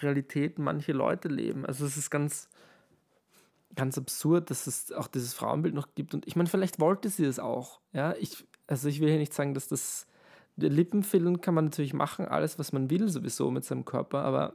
Realität 0.00 0.58
manche 0.58 0.92
Leute 0.92 1.28
leben. 1.28 1.64
Also 1.64 1.86
es 1.86 1.96
ist 1.96 2.10
ganz, 2.10 2.48
ganz 3.76 3.96
absurd, 3.96 4.50
dass 4.50 4.66
es 4.66 4.90
auch 4.90 5.06
dieses 5.06 5.32
Frauenbild 5.32 5.76
noch 5.76 5.94
gibt. 5.94 6.12
Und 6.12 6.26
ich 6.26 6.34
meine, 6.34 6.48
vielleicht 6.48 6.80
wollte 6.80 7.08
sie 7.08 7.24
es 7.24 7.38
auch. 7.38 7.80
Ja, 7.92 8.16
ich, 8.18 8.44
also 8.66 8.88
ich 8.88 8.98
will 8.98 9.08
hier 9.08 9.18
nicht 9.18 9.34
sagen, 9.34 9.54
dass 9.54 9.68
das 9.68 10.08
der 10.56 10.70
Lippenfilm 10.70 11.40
kann 11.40 11.54
man 11.54 11.66
natürlich 11.66 11.94
machen, 11.94 12.26
alles, 12.26 12.58
was 12.58 12.72
man 12.72 12.90
will, 12.90 13.08
sowieso 13.08 13.50
mit 13.50 13.64
seinem 13.64 13.84
Körper, 13.84 14.22
aber 14.22 14.54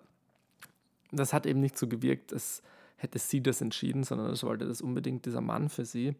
das 1.11 1.33
hat 1.33 1.45
eben 1.45 1.59
nicht 1.59 1.77
so 1.77 1.87
gewirkt, 1.87 2.33
als 2.33 2.63
hätte 3.01 3.19
sie 3.19 3.41
das 3.41 3.61
entschieden, 3.61 4.03
sondern 4.03 4.31
es 4.31 4.43
wollte 4.43 4.65
das 4.67 4.81
unbedingt 4.81 5.25
dieser 5.25 5.41
Mann 5.41 5.69
für 5.69 5.85
sie. 5.85 6.15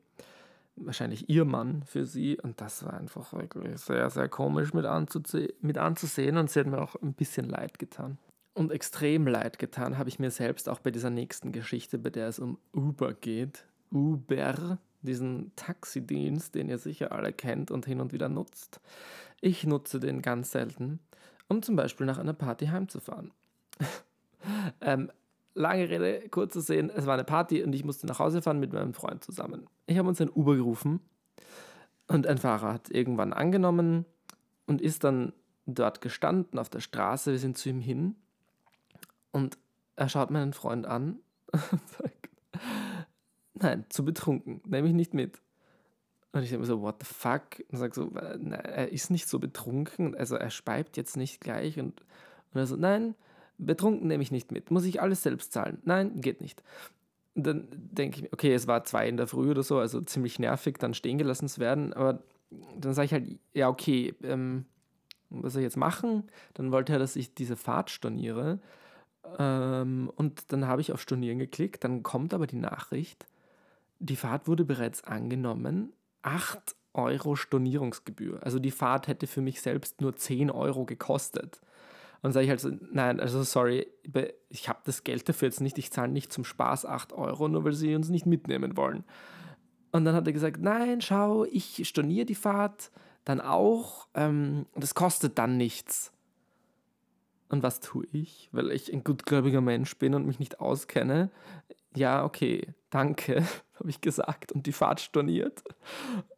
Wahrscheinlich 0.76 1.30
ihr 1.30 1.46
Mann 1.46 1.84
für 1.84 2.06
sie. 2.06 2.40
Und 2.40 2.60
das 2.60 2.84
war 2.86 2.94
einfach 2.94 3.34
wirklich 3.34 3.80
sehr, 3.80 4.10
sehr 4.10 4.30
komisch 4.30 4.74
mit, 4.74 4.86
anzuse 4.86 5.54
mit 5.62 5.78
anzusehen. 5.78 6.38
Und 6.38 6.50
sie 6.50 6.60
hat 6.60 6.68
mir 6.68 6.82
auch 6.82 6.96
ein 7.02 7.14
bisschen 7.14 7.50
leid 7.50 7.78
getan. 7.78 8.18
Und 8.54 8.72
extrem 8.72 9.28
leid 9.28 9.60
getan 9.60 9.98
habe 9.98 10.10
ich 10.10 10.20
mir 10.20 10.32
selbst 10.32 10.68
auch 10.68 10.80
bei 10.80 10.92
dieser 10.92 11.10
nächsten 11.10 11.52
Geschichte, 11.52 11.98
bei 11.98 12.10
der 12.10 12.28
es 12.28 12.40
um 12.40 12.58
Uber 12.74 13.14
geht. 13.14 13.66
Uber, 13.92 14.80
diesen 15.02 15.52
Taxidienst, 15.56 16.56
den 16.56 16.70
ihr 16.70 16.78
sicher 16.78 17.12
alle 17.12 17.34
kennt 17.34 17.72
und 17.72 17.86
hin 17.86 18.02
und 18.02 18.14
wieder 18.14 18.30
nutzt. 18.30 18.82
Ich 19.42 19.66
nutze 19.66 20.00
den 20.00 20.22
ganz 20.22 20.52
selten, 20.52 21.00
um 21.48 21.62
zum 21.62 21.76
Beispiel 21.76 22.06
nach 22.06 22.18
einer 22.18 22.34
Party 22.34 22.68
heimzufahren. 22.68 23.32
ähm, 24.82 25.12
lange 25.54 25.90
Rede, 25.90 26.30
kurzer 26.30 26.62
Sehen, 26.62 26.90
es 26.90 27.06
war 27.06 27.16
eine 27.16 27.24
Party 27.24 27.64
und 27.64 27.74
ich 27.74 27.84
musste 27.84 28.08
nach 28.08 28.20
Hause 28.20 28.42
fahren 28.42 28.60
mit 28.60 28.74
meinem 28.74 28.94
Freund 28.94 29.24
zusammen. 29.24 29.68
Ich 29.88 29.98
habe 29.98 30.08
uns 30.08 30.22
ein 30.22 30.30
Uber 30.30 30.56
gerufen 30.56 31.00
und 32.08 32.28
ein 32.28 32.38
Fahrer 32.38 32.74
hat 32.74 32.90
irgendwann 32.90 33.34
angenommen 33.34 34.06
und 34.68 34.82
ist 34.82 35.04
dann 35.04 35.34
dort 35.66 36.02
gestanden 36.02 36.60
auf 36.60 36.70
der 36.70 36.80
Straße. 36.80 37.32
Wir 37.32 37.40
sind 37.40 37.58
zu 37.58 37.70
ihm 37.70 37.80
hin 37.80 38.16
und 39.32 39.58
er 39.96 40.10
schaut 40.10 40.32
meinen 40.32 40.54
Freund 40.54 40.86
an 40.86 41.20
und 41.52 41.90
sagt, 41.90 42.21
nein, 43.62 43.86
zu 43.90 44.04
betrunken, 44.04 44.62
nehme 44.66 44.88
ich 44.88 44.94
nicht 44.94 45.14
mit. 45.14 45.42
Und 46.34 46.44
ich 46.44 46.50
denke 46.50 46.62
mir 46.62 46.68
so, 46.68 46.82
what 46.82 46.96
the 47.00 47.06
fuck? 47.06 47.64
Und 47.70 47.78
sage 47.78 47.94
so, 47.94 48.06
nein, 48.06 48.52
er 48.52 48.92
ist 48.92 49.12
nicht 49.12 49.28
so 49.28 49.40
betrunken, 49.40 50.16
also 50.16 50.36
er 50.36 50.50
speibt 50.50 50.98
jetzt 50.98 51.18
nicht 51.18 51.42
gleich. 51.42 51.80
Und, 51.80 52.02
und 52.54 52.60
er 52.60 52.68
so, 52.68 52.76
nein, 52.76 53.16
betrunken 53.58 54.08
nehme 54.08 54.24
ich 54.24 54.32
nicht 54.32 54.52
mit, 54.52 54.72
muss 54.72 54.86
ich 54.86 55.02
alles 55.02 55.24
selbst 55.24 55.52
zahlen? 55.52 55.80
Nein, 55.84 56.22
geht 56.22 56.42
nicht. 56.42 56.64
Und 57.36 57.48
dann 57.48 57.68
denke 57.72 58.18
ich 58.18 58.24
mir, 58.24 58.34
okay, 58.34 58.54
es 58.54 58.68
war 58.68 58.84
zwei 58.84 59.08
in 59.08 59.18
der 59.18 59.28
Früh 59.28 59.52
oder 59.52 59.64
so, 59.64 59.78
also 59.78 60.02
ziemlich 60.02 60.40
nervig, 60.40 60.78
dann 60.80 60.94
stehen 60.94 61.18
gelassen 61.18 61.48
zu 61.48 61.60
werden, 61.62 61.94
aber 61.94 62.24
dann 62.78 62.94
sage 62.94 63.06
ich 63.06 63.14
halt, 63.14 63.40
ja, 63.54 63.70
okay, 63.70 64.14
ähm, 64.24 64.66
was 65.30 65.54
soll 65.54 65.62
ich 65.62 65.66
jetzt 65.66 65.78
machen? 65.78 66.24
Dann 66.54 66.72
wollte 66.72 66.94
er, 66.94 67.00
dass 67.00 67.16
ich 67.16 67.34
diese 67.34 67.56
Fahrt 67.56 67.90
storniere. 67.90 68.60
Ähm, 69.40 70.12
und 70.16 70.52
dann 70.52 70.68
habe 70.68 70.82
ich 70.82 70.92
auf 70.92 71.02
Stornieren 71.02 71.40
geklickt, 71.40 71.84
dann 71.84 72.04
kommt 72.04 72.34
aber 72.34 72.48
die 72.48 72.58
Nachricht, 72.58 73.26
die 74.02 74.16
Fahrt 74.16 74.48
wurde 74.48 74.66
bereits 74.66 75.04
angenommen, 75.04 75.94
8 76.24 76.76
Euro 76.94 77.36
Stornierungsgebühr. 77.36 78.44
Also 78.44 78.60
die 78.60 78.72
Fahrt 78.72 79.08
hätte 79.08 79.28
für 79.28 79.42
mich 79.42 79.62
selbst 79.62 80.02
nur 80.02 80.16
10 80.16 80.52
Euro 80.52 80.86
gekostet. 80.86 81.62
Und 82.22 82.34
sage 82.34 82.46
ich 82.46 82.50
halt 82.50 82.60
so, 82.60 82.72
nein, 82.92 83.20
also 83.20 83.42
sorry, 83.44 83.88
ich 84.50 84.70
habe 84.70 84.80
das 84.86 85.04
Geld 85.04 85.28
dafür 85.28 85.48
jetzt 85.48 85.62
nicht, 85.62 85.78
ich 85.78 85.92
zahle 85.92 86.12
nicht 86.12 86.34
zum 86.34 86.44
Spaß 86.44 86.86
8 86.86 87.14
Euro, 87.14 87.48
nur 87.48 87.64
weil 87.64 87.74
sie 87.74 87.96
uns 87.96 88.10
nicht 88.10 88.26
mitnehmen 88.26 88.76
wollen. 88.76 89.04
Und 89.92 90.06
dann 90.06 90.16
hat 90.16 90.28
er 90.28 90.34
gesagt, 90.34 90.62
nein, 90.62 91.02
schau, 91.02 91.46
ich 91.46 91.88
storniere 91.88 92.26
die 92.26 92.36
Fahrt 92.36 92.92
dann 93.24 93.42
auch 93.42 94.08
ähm, 94.16 94.66
und 94.74 94.96
kostet 94.96 95.38
dann 95.38 95.58
nichts. 95.58 96.12
Und 97.50 97.64
was 97.64 97.82
tue 97.82 98.06
ich? 98.12 98.50
Weil 98.52 98.72
ich 98.72 98.92
ein 98.94 99.04
gutgläubiger 99.04 99.62
Mensch 99.62 99.98
bin 99.98 100.14
und 100.14 100.26
mich 100.26 100.40
nicht 100.40 100.60
auskenne. 100.60 101.30
Ja, 101.96 102.24
okay, 102.24 102.74
danke, 102.90 103.44
habe 103.76 103.90
ich 103.90 104.02
gesagt 104.02 104.52
und 104.52 104.66
die 104.66 104.72
Fahrt 104.72 105.00
storniert. 105.00 105.64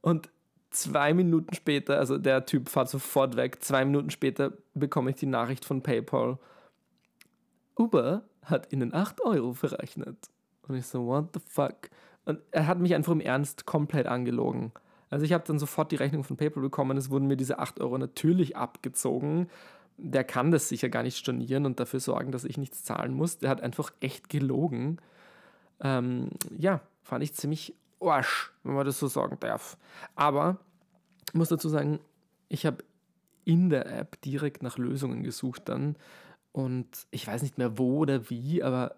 Und 0.02 0.30
zwei 0.72 1.14
Minuten 1.14 1.54
später, 1.54 2.00
also 2.00 2.18
der 2.18 2.46
Typ 2.46 2.70
fährt 2.70 2.90
sofort 2.90 3.36
weg, 3.36 3.64
zwei 3.64 3.86
Minuten 3.86 4.10
später 4.10 4.54
bekomme 4.74 5.12
ich 5.12 5.16
die 5.18 5.28
Nachricht 5.28 5.66
von 5.66 5.82
PayPal. 5.82 6.38
Uber 7.78 8.24
hat 8.44 8.72
ihnen 8.74 8.94
8 8.94 9.22
Euro 9.22 9.54
verrechnet. 9.54 10.30
Und 10.68 10.76
ich 10.76 10.86
so, 10.86 11.06
what 11.08 11.30
the 11.34 11.40
fuck? 11.46 11.90
Und 12.26 12.40
er 12.52 12.68
hat 12.68 12.80
mich 12.80 12.96
einfach 12.96 13.12
im 13.12 13.20
Ernst 13.20 13.66
komplett 13.66 14.08
angelogen. 14.08 14.72
Also 15.10 15.26
ich 15.26 15.34
habe 15.34 15.44
dann 15.46 15.60
sofort 15.60 15.92
die 15.92 15.98
Rechnung 15.98 16.24
von 16.24 16.38
PayPal 16.38 16.64
bekommen, 16.64 16.98
es 16.98 17.10
wurden 17.10 17.28
mir 17.28 17.38
diese 17.38 17.60
8 17.60 17.80
Euro 17.82 17.98
natürlich 17.98 18.58
abgezogen. 18.58 19.48
Der 19.98 20.24
kann 20.24 20.50
das 20.50 20.70
sicher 20.70 20.90
gar 20.90 21.04
nicht 21.04 21.18
stornieren 21.18 21.66
und 21.66 21.80
dafür 21.80 22.00
sorgen, 22.00 22.32
dass 22.32 22.46
ich 22.46 22.58
nichts 22.58 22.84
zahlen 22.84 23.14
muss. 23.14 23.38
Der 23.38 23.50
hat 23.50 23.62
einfach 23.62 23.92
echt 24.00 24.30
gelogen. 24.30 24.98
Ähm, 25.80 26.30
ja, 26.58 26.82
fand 27.02 27.24
ich 27.24 27.34
ziemlich 27.34 27.74
Arsch, 28.00 28.52
wenn 28.64 28.76
man 28.76 28.86
das 28.86 29.00
so 29.00 29.08
sagen 29.08 29.38
darf. 29.40 29.78
Aber 30.16 30.58
ich 31.28 31.34
muss 31.34 31.50
dazu 31.50 31.70
sagen, 31.70 32.00
ich 32.50 32.66
habe 32.66 32.84
in 33.46 33.70
der 33.70 33.86
App 33.86 34.22
direkt 34.22 34.64
nach 34.64 34.78
Lösungen 34.78 35.24
gesucht 35.24 35.64
dann 35.66 35.96
und 36.52 36.88
ich 37.12 37.28
weiß 37.28 37.42
nicht 37.42 37.58
mehr 37.58 37.78
wo 37.78 38.00
oder 38.00 38.30
wie, 38.30 38.64
aber 38.64 38.96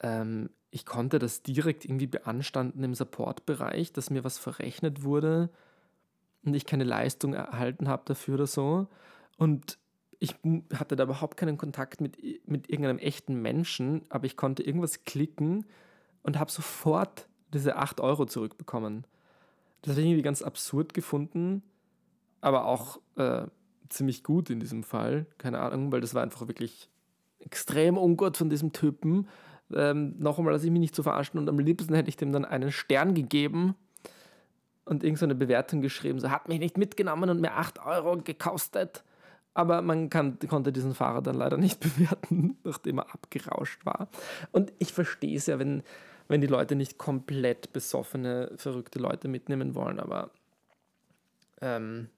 ähm, 0.00 0.50
ich 0.70 0.86
konnte 0.86 1.18
das 1.18 1.42
direkt 1.42 1.84
irgendwie 1.84 2.06
beanstanden 2.06 2.82
im 2.82 2.94
Support-Bereich, 2.94 3.92
dass 3.92 4.10
mir 4.10 4.24
was 4.24 4.38
verrechnet 4.38 5.02
wurde 5.02 5.50
und 6.44 6.54
ich 6.54 6.66
keine 6.66 6.84
Leistung 6.84 7.34
erhalten 7.34 7.88
habe 7.88 8.02
dafür 8.06 8.34
oder 8.34 8.46
so. 8.46 8.86
Und 9.36 9.78
ich 10.18 10.34
hatte 10.74 10.96
da 10.96 11.04
überhaupt 11.04 11.36
keinen 11.36 11.58
Kontakt 11.58 12.00
mit, 12.00 12.18
mit 12.48 12.70
irgendeinem 12.70 12.98
echten 12.98 13.40
Menschen, 13.40 14.02
aber 14.08 14.26
ich 14.26 14.36
konnte 14.36 14.62
irgendwas 14.62 15.04
klicken 15.04 15.66
und 16.22 16.38
habe 16.38 16.50
sofort 16.50 17.28
diese 17.52 17.76
8 17.76 18.00
Euro 18.00 18.26
zurückbekommen. 18.26 19.06
Das 19.82 19.92
habe 19.92 20.00
ich 20.00 20.06
irgendwie 20.08 20.22
ganz 20.22 20.42
absurd 20.42 20.94
gefunden, 20.94 21.62
aber 22.40 22.66
auch 22.66 23.00
äh, 23.16 23.46
ziemlich 23.88 24.24
gut 24.24 24.50
in 24.50 24.60
diesem 24.60 24.82
Fall. 24.82 25.26
Keine 25.38 25.60
Ahnung, 25.60 25.92
weil 25.92 26.00
das 26.00 26.14
war 26.14 26.22
einfach 26.22 26.48
wirklich 26.48 26.88
extrem 27.38 27.96
ungut 27.96 28.36
von 28.36 28.50
diesem 28.50 28.72
Typen. 28.72 29.28
Ähm, 29.72 30.14
noch 30.18 30.38
einmal, 30.38 30.52
dass 30.52 30.64
ich 30.64 30.70
mich 30.70 30.80
nicht 30.80 30.94
zu 30.94 31.02
verarschen 31.02 31.38
und 31.38 31.48
am 31.48 31.58
liebsten 31.58 31.94
hätte 31.94 32.08
ich 32.08 32.16
dem 32.16 32.32
dann 32.32 32.44
einen 32.44 32.72
Stern 32.72 33.14
gegeben 33.14 33.74
und 34.84 35.02
irgendeine 35.02 35.34
so 35.34 35.38
Bewertung 35.38 35.80
geschrieben, 35.80 36.20
so 36.20 36.30
hat 36.30 36.48
mich 36.48 36.60
nicht 36.60 36.78
mitgenommen 36.78 37.28
und 37.30 37.40
mir 37.40 37.54
8 37.54 37.84
Euro 37.84 38.16
gekostet. 38.18 39.04
Aber 39.56 39.80
man 39.80 40.10
kann, 40.10 40.38
konnte 40.50 40.70
diesen 40.70 40.94
Fahrer 40.94 41.22
dann 41.22 41.34
leider 41.34 41.56
nicht 41.56 41.80
bewerten, 41.96 42.58
nachdem 42.62 42.98
er 42.98 43.14
abgerauscht 43.14 43.86
war. 43.86 44.08
Und 44.52 44.70
ich 44.78 44.92
verstehe 44.92 45.34
es 45.34 45.46
ja, 45.46 45.58
wenn, 45.58 45.82
wenn 46.28 46.42
die 46.42 46.46
Leute 46.46 46.76
nicht 46.76 46.98
komplett 46.98 47.72
besoffene, 47.72 48.52
verrückte 48.56 48.98
Leute 48.98 49.28
mitnehmen 49.28 49.74
wollen, 49.74 49.98
aber 49.98 50.30
ähm, 51.62 52.10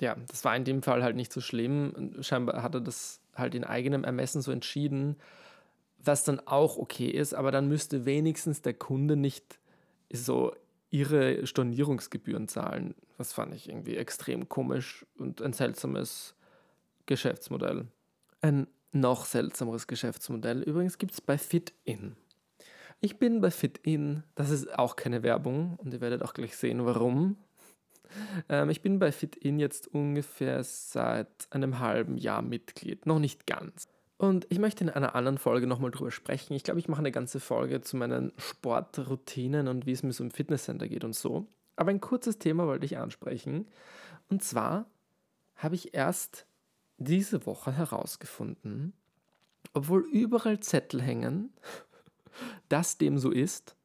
ja, 0.00 0.16
das 0.26 0.42
war 0.46 0.56
in 0.56 0.64
dem 0.64 0.82
Fall 0.82 1.02
halt 1.02 1.16
nicht 1.16 1.34
so 1.34 1.42
schlimm. 1.42 2.14
Scheinbar 2.20 2.62
hat 2.62 2.74
er 2.74 2.80
das 2.80 3.20
halt 3.34 3.54
in 3.54 3.64
eigenem 3.64 4.02
Ermessen 4.02 4.40
so 4.40 4.50
entschieden, 4.50 5.16
was 5.98 6.24
dann 6.24 6.40
auch 6.46 6.78
okay 6.78 7.10
ist, 7.10 7.34
aber 7.34 7.50
dann 7.50 7.68
müsste 7.68 8.06
wenigstens 8.06 8.62
der 8.62 8.72
Kunde 8.72 9.16
nicht 9.16 9.58
so 10.10 10.54
ihre 10.88 11.46
Stornierungsgebühren 11.46 12.48
zahlen. 12.48 12.94
Das 13.18 13.34
fand 13.34 13.54
ich 13.54 13.68
irgendwie 13.68 13.96
extrem 13.96 14.48
komisch 14.48 15.04
und 15.18 15.42
ein 15.42 15.52
seltsames 15.52 16.35
Geschäftsmodell. 17.06 17.86
Ein 18.40 18.66
noch 18.92 19.24
seltsameres 19.24 19.86
Geschäftsmodell 19.86 20.62
übrigens 20.62 20.98
gibt 20.98 21.12
es 21.12 21.20
bei 21.20 21.38
FitIn. 21.38 22.16
Ich 23.00 23.18
bin 23.18 23.40
bei 23.40 23.50
FitIn, 23.50 24.22
das 24.34 24.50
ist 24.50 24.78
auch 24.78 24.96
keine 24.96 25.22
Werbung 25.22 25.76
und 25.76 25.92
ihr 25.92 26.00
werdet 26.00 26.22
auch 26.22 26.34
gleich 26.34 26.56
sehen, 26.56 26.84
warum. 26.84 27.36
Ähm, 28.48 28.70
ich 28.70 28.80
bin 28.82 28.98
bei 28.98 29.12
FitIn 29.12 29.58
jetzt 29.58 29.88
ungefähr 29.88 30.62
seit 30.64 31.48
einem 31.50 31.78
halben 31.78 32.16
Jahr 32.16 32.42
Mitglied, 32.42 33.06
noch 33.06 33.18
nicht 33.18 33.46
ganz. 33.46 33.88
Und 34.18 34.46
ich 34.48 34.58
möchte 34.58 34.82
in 34.82 34.90
einer 34.90 35.14
anderen 35.14 35.36
Folge 35.36 35.66
nochmal 35.66 35.90
drüber 35.90 36.10
sprechen. 36.10 36.54
Ich 36.54 36.64
glaube, 36.64 36.80
ich 36.80 36.88
mache 36.88 37.00
eine 37.00 37.12
ganze 37.12 37.38
Folge 37.38 37.82
zu 37.82 37.98
meinen 37.98 38.32
Sportroutinen 38.38 39.68
und 39.68 39.84
wie 39.84 39.92
es 39.92 40.02
mir 40.02 40.12
so 40.12 40.24
im 40.24 40.30
Fitnesscenter 40.30 40.88
geht 40.88 41.04
und 41.04 41.14
so. 41.14 41.46
Aber 41.76 41.90
ein 41.90 42.00
kurzes 42.00 42.38
Thema 42.38 42.66
wollte 42.66 42.86
ich 42.86 42.96
ansprechen. 42.96 43.66
Und 44.30 44.42
zwar 44.42 44.86
habe 45.56 45.74
ich 45.74 45.92
erst 45.92 46.46
diese 46.98 47.46
Woche 47.46 47.72
herausgefunden, 47.72 48.92
obwohl 49.72 50.06
überall 50.10 50.60
Zettel 50.60 51.02
hängen, 51.02 51.52
dass 52.68 52.98
dem 52.98 53.18
so 53.18 53.30
ist, 53.30 53.76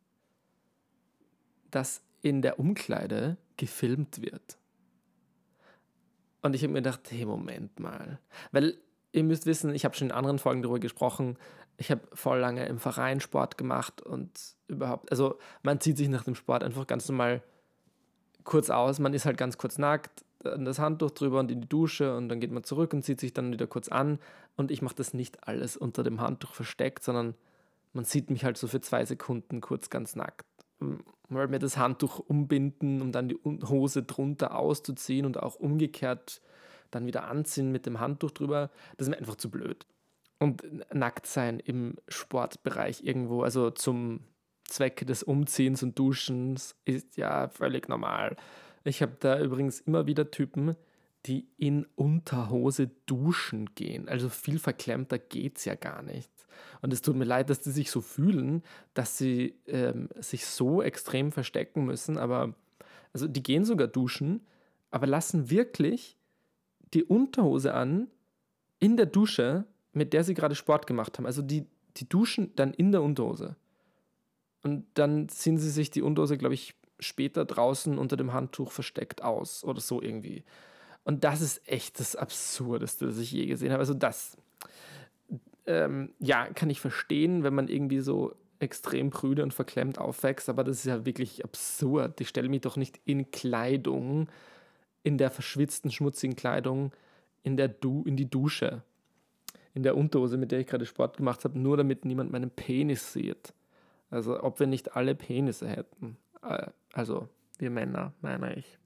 dass 1.69 2.01
in 2.21 2.41
der 2.41 2.59
Umkleide 2.59 3.37
gefilmt 3.57 4.21
wird. 4.21 4.57
Und 6.41 6.55
ich 6.55 6.63
habe 6.63 6.73
mir 6.73 6.81
gedacht, 6.81 7.01
hey, 7.09 7.25
Moment 7.25 7.79
mal. 7.79 8.19
Weil 8.51 8.77
ihr 9.11 9.23
müsst 9.23 9.45
wissen, 9.45 9.73
ich 9.73 9.85
habe 9.85 9.95
schon 9.95 10.07
in 10.07 10.13
anderen 10.13 10.39
Folgen 10.39 10.61
darüber 10.61 10.79
gesprochen, 10.79 11.37
ich 11.77 11.91
habe 11.91 12.01
voll 12.13 12.39
lange 12.39 12.65
im 12.65 12.79
Verein 12.79 13.19
Sport 13.19 13.57
gemacht 13.57 14.01
und 14.01 14.31
überhaupt, 14.67 15.09
also 15.11 15.39
man 15.63 15.79
zieht 15.79 15.97
sich 15.97 16.09
nach 16.09 16.23
dem 16.23 16.35
Sport 16.35 16.63
einfach 16.63 16.85
ganz 16.87 17.07
normal 17.09 17.41
kurz 18.43 18.69
aus, 18.69 18.99
man 18.99 19.13
ist 19.13 19.25
halt 19.25 19.37
ganz 19.37 19.57
kurz 19.57 19.77
nackt, 19.77 20.23
das 20.43 20.79
Handtuch 20.79 21.12
drüber 21.12 21.39
und 21.39 21.51
in 21.51 21.62
die 21.62 21.69
Dusche 21.69 22.15
und 22.15 22.29
dann 22.29 22.39
geht 22.39 22.51
man 22.51 22.63
zurück 22.63 22.93
und 22.93 23.03
zieht 23.03 23.19
sich 23.19 23.33
dann 23.33 23.51
wieder 23.51 23.67
kurz 23.67 23.88
an 23.88 24.19
und 24.55 24.71
ich 24.71 24.81
mache 24.81 24.95
das 24.95 25.13
nicht 25.13 25.48
alles 25.48 25.77
unter 25.77 26.03
dem 26.03 26.21
Handtuch 26.21 26.53
versteckt, 26.53 27.03
sondern 27.03 27.36
man 27.93 28.05
sieht 28.05 28.29
mich 28.29 28.43
halt 28.43 28.57
so 28.57 28.67
für 28.67 28.81
zwei 28.81 29.05
Sekunden 29.05 29.62
kurz 29.62 29.89
ganz 29.89 30.15
nackt. 30.15 30.45
Mal 31.29 31.48
mir 31.48 31.60
das 31.60 31.77
Handtuch 31.77 32.19
umbinden, 32.19 33.01
um 33.01 33.12
dann 33.12 33.29
die 33.29 33.38
Hose 33.67 34.03
drunter 34.03 34.55
auszuziehen 34.55 35.25
und 35.25 35.41
auch 35.41 35.55
umgekehrt 35.55 36.41
dann 36.89 37.05
wieder 37.05 37.25
anziehen 37.27 37.71
mit 37.71 37.86
dem 37.86 38.00
Handtuch 38.00 38.31
drüber, 38.31 38.69
das 38.98 39.07
ist 39.07 39.12
mir 39.12 39.17
einfach 39.17 39.36
zu 39.36 39.50
blöd. 39.50 39.86
Und 40.39 40.63
nackt 40.93 41.27
sein 41.27 41.60
im 41.60 41.98
Sportbereich 42.07 43.03
irgendwo, 43.03 43.43
also 43.43 43.69
zum 43.69 44.21
Zwecke 44.65 45.05
des 45.05 45.24
Umziehens 45.24 45.83
und 45.83 45.98
Duschens, 45.98 46.75
ist 46.86 47.17
ja 47.17 47.50
völlig 47.50 47.88
normal. 47.88 48.36
Ich 48.83 49.01
habe 49.01 49.15
da 49.19 49.39
übrigens 49.39 49.79
immer 49.81 50.07
wieder 50.07 50.31
Typen, 50.31 50.75
die 51.25 51.47
in 51.57 51.85
Unterhose 51.95 52.89
duschen 53.05 53.69
gehen. 53.75 54.09
Also 54.09 54.29
viel 54.29 54.57
verklemmter 54.57 55.19
geht 55.19 55.57
es 55.57 55.65
ja 55.65 55.75
gar 55.75 56.01
nicht. 56.01 56.29
Und 56.81 56.93
es 56.93 57.01
tut 57.01 57.15
mir 57.15 57.25
leid, 57.25 57.50
dass 57.50 57.61
die 57.61 57.69
sich 57.69 57.91
so 57.91 58.01
fühlen, 58.01 58.63
dass 58.93 59.17
sie 59.17 59.55
ähm, 59.67 60.09
sich 60.19 60.45
so 60.45 60.81
extrem 60.81 61.31
verstecken 61.31 61.85
müssen. 61.85 62.17
Aber 62.17 62.55
also 63.13 63.27
die 63.27 63.43
gehen 63.43 63.65
sogar 63.65 63.88
duschen, 63.88 64.41
aber 64.89 65.05
lassen 65.05 65.50
wirklich 65.50 66.17
die 66.93 67.03
Unterhose 67.03 67.73
an 67.73 68.07
in 68.79 68.97
der 68.97 69.05
Dusche, 69.05 69.65
mit 69.93 70.13
der 70.13 70.23
sie 70.23 70.33
gerade 70.33 70.55
Sport 70.55 70.88
gemacht 70.88 71.17
haben. 71.17 71.27
Also 71.27 71.41
die 71.43 71.67
die 71.97 72.07
duschen 72.07 72.55
dann 72.55 72.73
in 72.73 72.91
der 72.91 73.01
Unterhose. 73.01 73.55
Und 74.63 74.85
dann 74.93 75.27
ziehen 75.29 75.57
sie 75.57 75.69
sich 75.69 75.89
die 75.89 76.01
Unterhose, 76.01 76.38
glaube 76.38 76.53
ich, 76.53 76.75
später 77.01 77.43
draußen 77.46 77.98
unter 77.98 78.15
dem 78.15 78.34
Handtuch 78.34 78.72
versteckt 78.72 79.24
aus 79.24 79.63
oder 79.63 79.81
so 79.81 80.01
irgendwie. 80.01 80.43
Und 81.03 81.24
das 81.24 81.41
ist 81.41 81.67
echt 81.67 82.00
das 82.00 82.15
Absurdeste, 82.15 83.08
das 83.08 83.17
ich 83.17 83.31
je 83.31 83.48
gesehen 83.48 83.72
habe. 83.72 83.79
Also 83.79 83.93
das, 83.93 84.38
ähm, 85.65 86.13
ja, 86.20 86.46
kann 86.48 86.70
ich 86.70 86.79
verstehen, 86.79 87.43
wenn 87.43 87.55
man 87.55 87.67
irgendwie 87.67 88.00
so 88.00 88.36
extrem 88.60 89.10
prüde 89.10 89.41
und 89.41 89.53
verklemmt 89.53 89.98
aufwächst, 89.98 90.48
aber 90.48 90.63
das 90.63 90.77
ist 90.77 90.86
ja 90.86 91.05
wirklich 91.05 91.43
absurd. 91.43 92.22
Ich 92.22 92.29
stelle 92.29 92.50
mich 92.50 92.62
doch 92.62 92.77
nicht 92.77 93.00
in 93.05 93.31
Kleidung, 93.31 94.29
in 95.03 95.17
der 95.17 95.31
verschwitzten, 95.31 95.89
schmutzigen 95.89 96.36
Kleidung, 96.36 96.91
in, 97.41 97.58
der 97.58 97.67
du 97.67 98.03
in 98.05 98.15
die 98.15 98.29
Dusche, 98.29 98.84
in 99.74 99.81
der 99.81 99.98
Unterhose, 99.98 100.38
mit 100.38 100.51
der 100.51 100.60
ich 100.60 100.67
gerade 100.67 100.86
Sport 100.86 101.17
gemacht 101.17 101.43
habe, 101.43 101.58
nur 101.58 101.77
damit 101.77 102.05
niemand 102.05 102.31
meinen 102.31 102.51
Penis 102.51 103.13
sieht. 103.13 103.53
Also 104.12 104.43
ob 104.43 104.60
wir 104.60 104.67
nicht 104.67 104.96
alle 104.96 105.15
Penisse 105.15 105.67
hätten. 105.67 106.17
Äh, 106.43 106.67
also 106.93 107.29
wir 107.57 107.69
Männer, 107.69 108.13
meine 108.21 108.55
ich. 108.55 108.77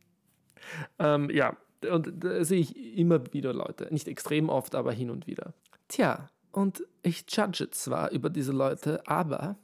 Ähm, 1.00 1.30
ja, 1.30 1.56
und 1.90 2.12
da 2.24 2.44
sehe 2.44 2.60
ich 2.60 2.98
immer 2.98 3.34
wieder 3.34 3.54
Leute. 3.54 3.88
Nicht 3.92 4.08
extrem 4.08 4.50
oft, 4.50 4.76
aber 4.76 4.92
hin 4.92 5.10
und 5.10 5.28
wieder. 5.28 5.54
Tja, 5.88 6.30
und 6.52 6.84
ich 7.04 7.26
judge 7.30 7.70
zwar 7.72 8.12
über 8.12 8.30
diese 8.30 8.52
Leute, 8.52 9.06
aber 9.08 9.58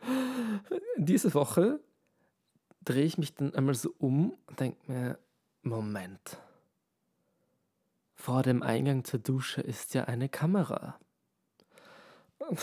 diese 0.96 1.34
Woche 1.34 1.80
drehe 2.84 3.04
ich 3.04 3.18
mich 3.18 3.34
dann 3.34 3.54
einmal 3.54 3.74
so 3.74 3.94
um 3.98 4.36
und 4.46 4.60
denke 4.60 4.78
mir, 4.90 5.18
Moment. 5.62 6.38
Vor 8.14 8.42
dem 8.42 8.62
Eingang 8.62 9.04
zur 9.04 9.20
Dusche 9.20 9.60
ist 9.60 9.94
ja 9.94 10.04
eine 10.04 10.28
Kamera. 10.28 10.98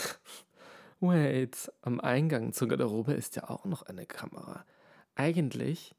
Wait, 1.00 1.72
am 1.82 2.00
Eingang 2.00 2.52
zur 2.52 2.68
Garderobe 2.68 3.12
ist 3.12 3.36
ja 3.36 3.48
auch 3.48 3.64
noch 3.64 3.82
eine 3.82 4.06
Kamera. 4.06 4.64
Eigentlich 5.14 5.94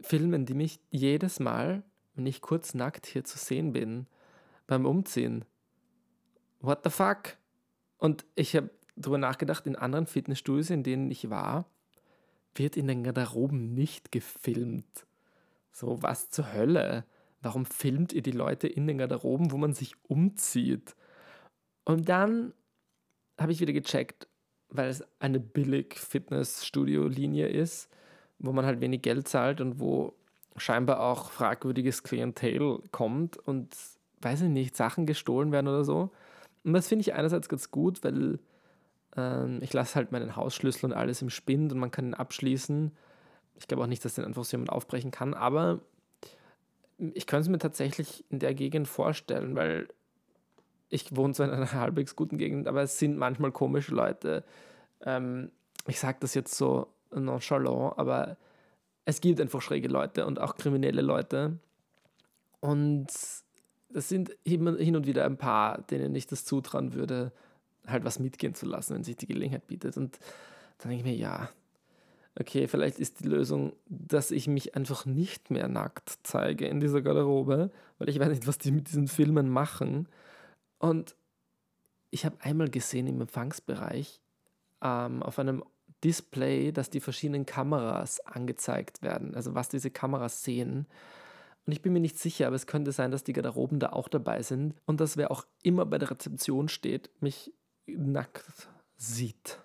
filmen 0.00 0.46
die 0.46 0.54
mich 0.54 0.80
jedes 0.90 1.40
Mal, 1.40 1.82
wenn 2.14 2.26
ich 2.26 2.40
kurz 2.40 2.74
nackt 2.74 3.06
hier 3.06 3.24
zu 3.24 3.38
sehen 3.38 3.72
bin, 3.72 4.06
beim 4.66 4.86
Umziehen 4.86 5.44
what 6.62 6.80
the 6.84 6.90
fuck? 6.90 7.36
Und 7.98 8.24
ich 8.34 8.56
habe 8.56 8.70
darüber 8.96 9.18
nachgedacht, 9.18 9.66
in 9.66 9.76
anderen 9.76 10.06
Fitnessstudios, 10.06 10.70
in 10.70 10.82
denen 10.82 11.10
ich 11.10 11.28
war, 11.28 11.66
wird 12.54 12.76
in 12.76 12.86
den 12.86 13.04
Garderoben 13.04 13.74
nicht 13.74 14.12
gefilmt. 14.12 15.06
So, 15.72 16.02
was 16.02 16.30
zur 16.30 16.52
Hölle? 16.52 17.04
Warum 17.40 17.66
filmt 17.66 18.12
ihr 18.12 18.22
die 18.22 18.30
Leute 18.30 18.68
in 18.68 18.86
den 18.86 18.98
Garderoben, 18.98 19.50
wo 19.50 19.56
man 19.56 19.74
sich 19.74 19.94
umzieht? 20.04 20.94
Und 21.84 22.08
dann 22.08 22.54
habe 23.38 23.52
ich 23.52 23.60
wieder 23.60 23.72
gecheckt, 23.72 24.28
weil 24.72 24.88
es 24.88 25.04
eine 25.20 25.38
billig 25.38 25.94
Fitnessstudio-Linie 25.94 27.48
ist, 27.48 27.88
wo 28.38 28.52
man 28.52 28.66
halt 28.66 28.80
wenig 28.80 29.02
Geld 29.02 29.28
zahlt 29.28 29.60
und 29.60 29.78
wo 29.78 30.14
scheinbar 30.56 31.00
auch 31.00 31.30
fragwürdiges 31.30 32.02
Klientel 32.02 32.80
kommt 32.90 33.36
und 33.36 33.74
weiß 34.20 34.42
ich 34.42 34.48
nicht, 34.48 34.76
Sachen 34.76 35.06
gestohlen 35.06 35.52
werden 35.52 35.68
oder 35.68 35.84
so. 35.84 36.10
Und 36.64 36.72
das 36.72 36.88
finde 36.88 37.02
ich 37.02 37.14
einerseits 37.14 37.48
ganz 37.48 37.70
gut, 37.70 38.02
weil 38.04 38.38
ähm, 39.16 39.58
ich 39.62 39.72
lasse 39.72 39.96
halt 39.96 40.12
meinen 40.12 40.36
Hausschlüssel 40.36 40.90
und 40.90 40.96
alles 40.96 41.22
im 41.22 41.30
Spind 41.30 41.72
und 41.72 41.78
man 41.78 41.90
kann 41.90 42.06
ihn 42.06 42.14
abschließen. 42.14 42.92
Ich 43.58 43.68
glaube 43.68 43.82
auch 43.82 43.88
nicht, 43.88 44.04
dass 44.04 44.14
den 44.14 44.24
einfach 44.24 44.44
so 44.44 44.56
jemand 44.56 44.70
aufbrechen 44.70 45.10
kann, 45.10 45.34
aber 45.34 45.80
ich 46.98 47.26
könnte 47.26 47.42
es 47.42 47.48
mir 47.48 47.58
tatsächlich 47.58 48.24
in 48.30 48.38
der 48.38 48.54
Gegend 48.54 48.88
vorstellen, 48.88 49.56
weil 49.56 49.88
ich 50.92 51.16
wohne 51.16 51.32
zwar 51.32 51.48
in 51.48 51.54
einer 51.54 51.72
halbwegs 51.72 52.14
guten 52.14 52.38
Gegend, 52.38 52.68
aber 52.68 52.82
es 52.82 52.98
sind 52.98 53.16
manchmal 53.16 53.50
komische 53.50 53.94
Leute. 53.94 54.44
Ähm, 55.04 55.50
ich 55.86 55.98
sage 55.98 56.18
das 56.20 56.34
jetzt 56.34 56.54
so 56.54 56.86
nonchalant, 57.10 57.98
aber 57.98 58.36
es 59.04 59.20
gibt 59.20 59.40
einfach 59.40 59.62
schräge 59.62 59.88
Leute 59.88 60.26
und 60.26 60.38
auch 60.38 60.54
kriminelle 60.54 61.02
Leute. 61.02 61.58
Und 62.60 63.08
das 63.88 64.08
sind 64.08 64.36
hin 64.44 64.66
und 64.68 65.06
wieder 65.06 65.24
ein 65.24 65.38
paar, 65.38 65.82
denen 65.82 66.14
ich 66.14 66.26
das 66.26 66.44
zutrauen 66.44 66.94
würde, 66.94 67.32
halt 67.86 68.04
was 68.04 68.18
mitgehen 68.18 68.54
zu 68.54 68.66
lassen, 68.66 68.94
wenn 68.94 69.04
sich 69.04 69.16
die 69.16 69.26
Gelegenheit 69.26 69.66
bietet. 69.66 69.96
Und 69.96 70.18
dann 70.78 70.90
denke 70.90 71.08
ich 71.08 71.12
mir, 71.12 71.18
ja, 71.18 71.48
okay, 72.38 72.68
vielleicht 72.68 72.98
ist 72.98 73.20
die 73.20 73.28
Lösung, 73.28 73.72
dass 73.86 74.30
ich 74.30 74.46
mich 74.46 74.76
einfach 74.76 75.06
nicht 75.06 75.50
mehr 75.50 75.68
nackt 75.68 76.18
zeige 76.22 76.66
in 76.66 76.80
dieser 76.80 77.02
Garderobe, 77.02 77.70
weil 77.98 78.08
ich 78.08 78.20
weiß 78.20 78.28
nicht, 78.28 78.46
was 78.46 78.58
die 78.58 78.70
mit 78.70 78.88
diesen 78.88 79.08
Filmen 79.08 79.48
machen. 79.48 80.06
Und 80.82 81.14
ich 82.10 82.24
habe 82.24 82.36
einmal 82.40 82.68
gesehen 82.68 83.06
im 83.06 83.20
Empfangsbereich 83.20 84.20
ähm, 84.82 85.22
auf 85.22 85.38
einem 85.38 85.62
Display, 86.02 86.72
dass 86.72 86.90
die 86.90 86.98
verschiedenen 86.98 87.46
Kameras 87.46 88.18
angezeigt 88.26 89.00
werden, 89.00 89.36
also 89.36 89.54
was 89.54 89.68
diese 89.68 89.92
Kameras 89.92 90.42
sehen. 90.42 90.88
Und 91.64 91.72
ich 91.72 91.82
bin 91.82 91.92
mir 91.92 92.00
nicht 92.00 92.18
sicher, 92.18 92.48
aber 92.48 92.56
es 92.56 92.66
könnte 92.66 92.90
sein, 92.90 93.12
dass 93.12 93.22
die 93.22 93.32
Garderoben 93.32 93.78
da 93.78 93.90
auch 93.90 94.08
dabei 94.08 94.42
sind 94.42 94.74
und 94.84 95.00
dass 95.00 95.16
wer 95.16 95.30
auch 95.30 95.46
immer 95.62 95.86
bei 95.86 95.98
der 95.98 96.10
Rezeption 96.10 96.68
steht, 96.68 97.10
mich 97.20 97.52
nackt 97.86 98.68
sieht. 98.96 99.60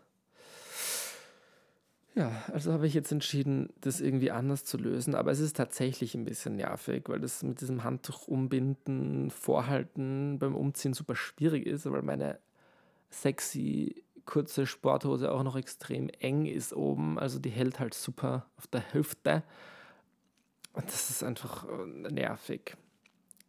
Ja, 2.18 2.32
also 2.52 2.74
habe 2.74 2.88
ich 2.88 2.96
jetzt 2.96 3.12
entschieden, 3.12 3.70
das 3.80 4.02
irgendwie 4.02 4.32
anders 4.32 4.66
zu 4.66 4.80
lösen, 4.80 5.14
aber 5.14 5.30
es 5.30 5.40
ist 5.40 5.56
tatsächlich 5.56 6.16
ein 6.16 6.26
bisschen 6.26 6.56
nervig, 6.56 7.04
weil 7.10 7.20
das 7.20 7.44
mit 7.44 7.62
diesem 7.62 7.84
Handtuch 7.84 8.28
umbinden, 8.28 9.30
vorhalten 9.30 10.40
beim 10.40 10.56
Umziehen 10.56 10.96
super 10.96 11.16
schwierig 11.16 11.68
ist, 11.68 11.86
weil 11.92 12.02
meine 12.02 12.40
sexy 13.12 14.04
kurze 14.26 14.66
Sporthose 14.66 15.32
auch 15.32 15.44
noch 15.44 15.56
extrem 15.56 16.10
eng 16.10 16.48
ist 16.48 16.74
oben, 16.74 17.20
also 17.20 17.38
die 17.38 17.52
hält 17.52 17.80
halt 17.80 17.94
super 17.94 18.48
auf 18.58 18.66
der 18.66 18.94
Hüfte. 18.94 19.44
Und 20.74 20.88
das 20.88 21.12
ist 21.12 21.24
einfach 21.24 21.68
äh, 21.70 22.12
nervig. 22.12 22.78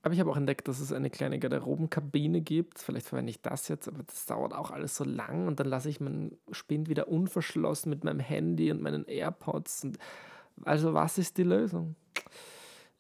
Aber 0.03 0.15
ich 0.15 0.21
habe 0.21 0.31
auch 0.31 0.37
entdeckt, 0.37 0.69
dass 0.69 0.81
es 0.81 0.93
eine 0.93 1.11
kleine 1.11 1.39
Garderobenkabine 1.39 2.41
gibt. 2.41 2.79
Vielleicht 2.79 3.09
verwende 3.09 3.31
ich 3.31 3.43
das 3.43 3.69
jetzt, 3.69 3.89
aber 3.89 4.03
das 4.05 4.27
dauert 4.27 4.55
auch 4.55 4.71
alles 4.71 4.97
so 4.97 5.05
lang. 5.05 5.49
Und 5.49 5.59
dann 5.59 5.67
lasse 5.67 5.89
ich 5.89 6.01
meinen 6.01 6.39
Spind 6.53 6.89
wieder 6.89 7.09
unverschlossen 7.09 7.91
mit 7.91 8.05
meinem 8.05 8.21
Handy 8.21 8.71
und 8.71 8.81
meinen 8.81 9.05
AirPods. 9.07 9.85
Und 9.85 9.99
also, 10.65 10.95
was 10.95 11.19
ist 11.19 11.37
die 11.37 11.43
Lösung? 11.43 11.97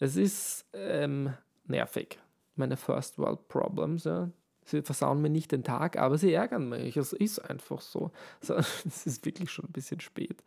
Es 0.00 0.16
ist 0.16 0.66
ähm, 0.72 1.34
nervig. 1.66 2.18
Meine 2.56 2.76
First 2.76 3.18
World 3.18 3.46
Problems, 3.48 4.04
ja. 4.04 4.30
Sie 4.64 4.82
versauen 4.82 5.22
mir 5.22 5.30
nicht 5.30 5.50
den 5.50 5.64
Tag, 5.64 5.96
aber 5.96 6.18
sie 6.18 6.32
ärgern 6.32 6.68
mich. 6.68 6.96
Es 6.98 7.14
ist 7.14 7.38
einfach 7.38 7.80
so. 7.80 8.10
Es 8.40 9.06
ist 9.06 9.24
wirklich 9.24 9.50
schon 9.50 9.64
ein 9.66 9.72
bisschen 9.72 10.00
spät. 10.00 10.42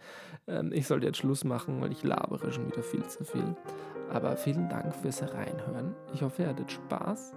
Ähm, 0.48 0.72
ich 0.74 0.86
sollte 0.86 1.08
jetzt 1.08 1.18
Schluss 1.18 1.44
machen, 1.44 1.82
weil 1.82 1.92
ich 1.92 2.04
labere 2.04 2.52
schon 2.52 2.68
wieder 2.68 2.84
viel 2.84 3.04
zu 3.06 3.24
viel. 3.24 3.56
Aber 4.14 4.36
vielen 4.36 4.68
Dank 4.70 4.94
fürs 4.96 5.22
Reinhören. 5.22 5.96
Ich 6.14 6.22
hoffe, 6.22 6.44
ihr 6.44 6.50
hattet 6.50 6.72
Spaß. 6.72 7.34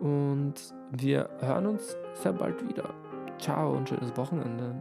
Und 0.00 0.54
wir 0.90 1.28
hören 1.40 1.66
uns 1.66 1.96
sehr 2.14 2.32
bald 2.32 2.66
wieder. 2.68 2.90
Ciao 3.38 3.72
und 3.72 3.88
schönes 3.88 4.14
Wochenende. 4.16 4.80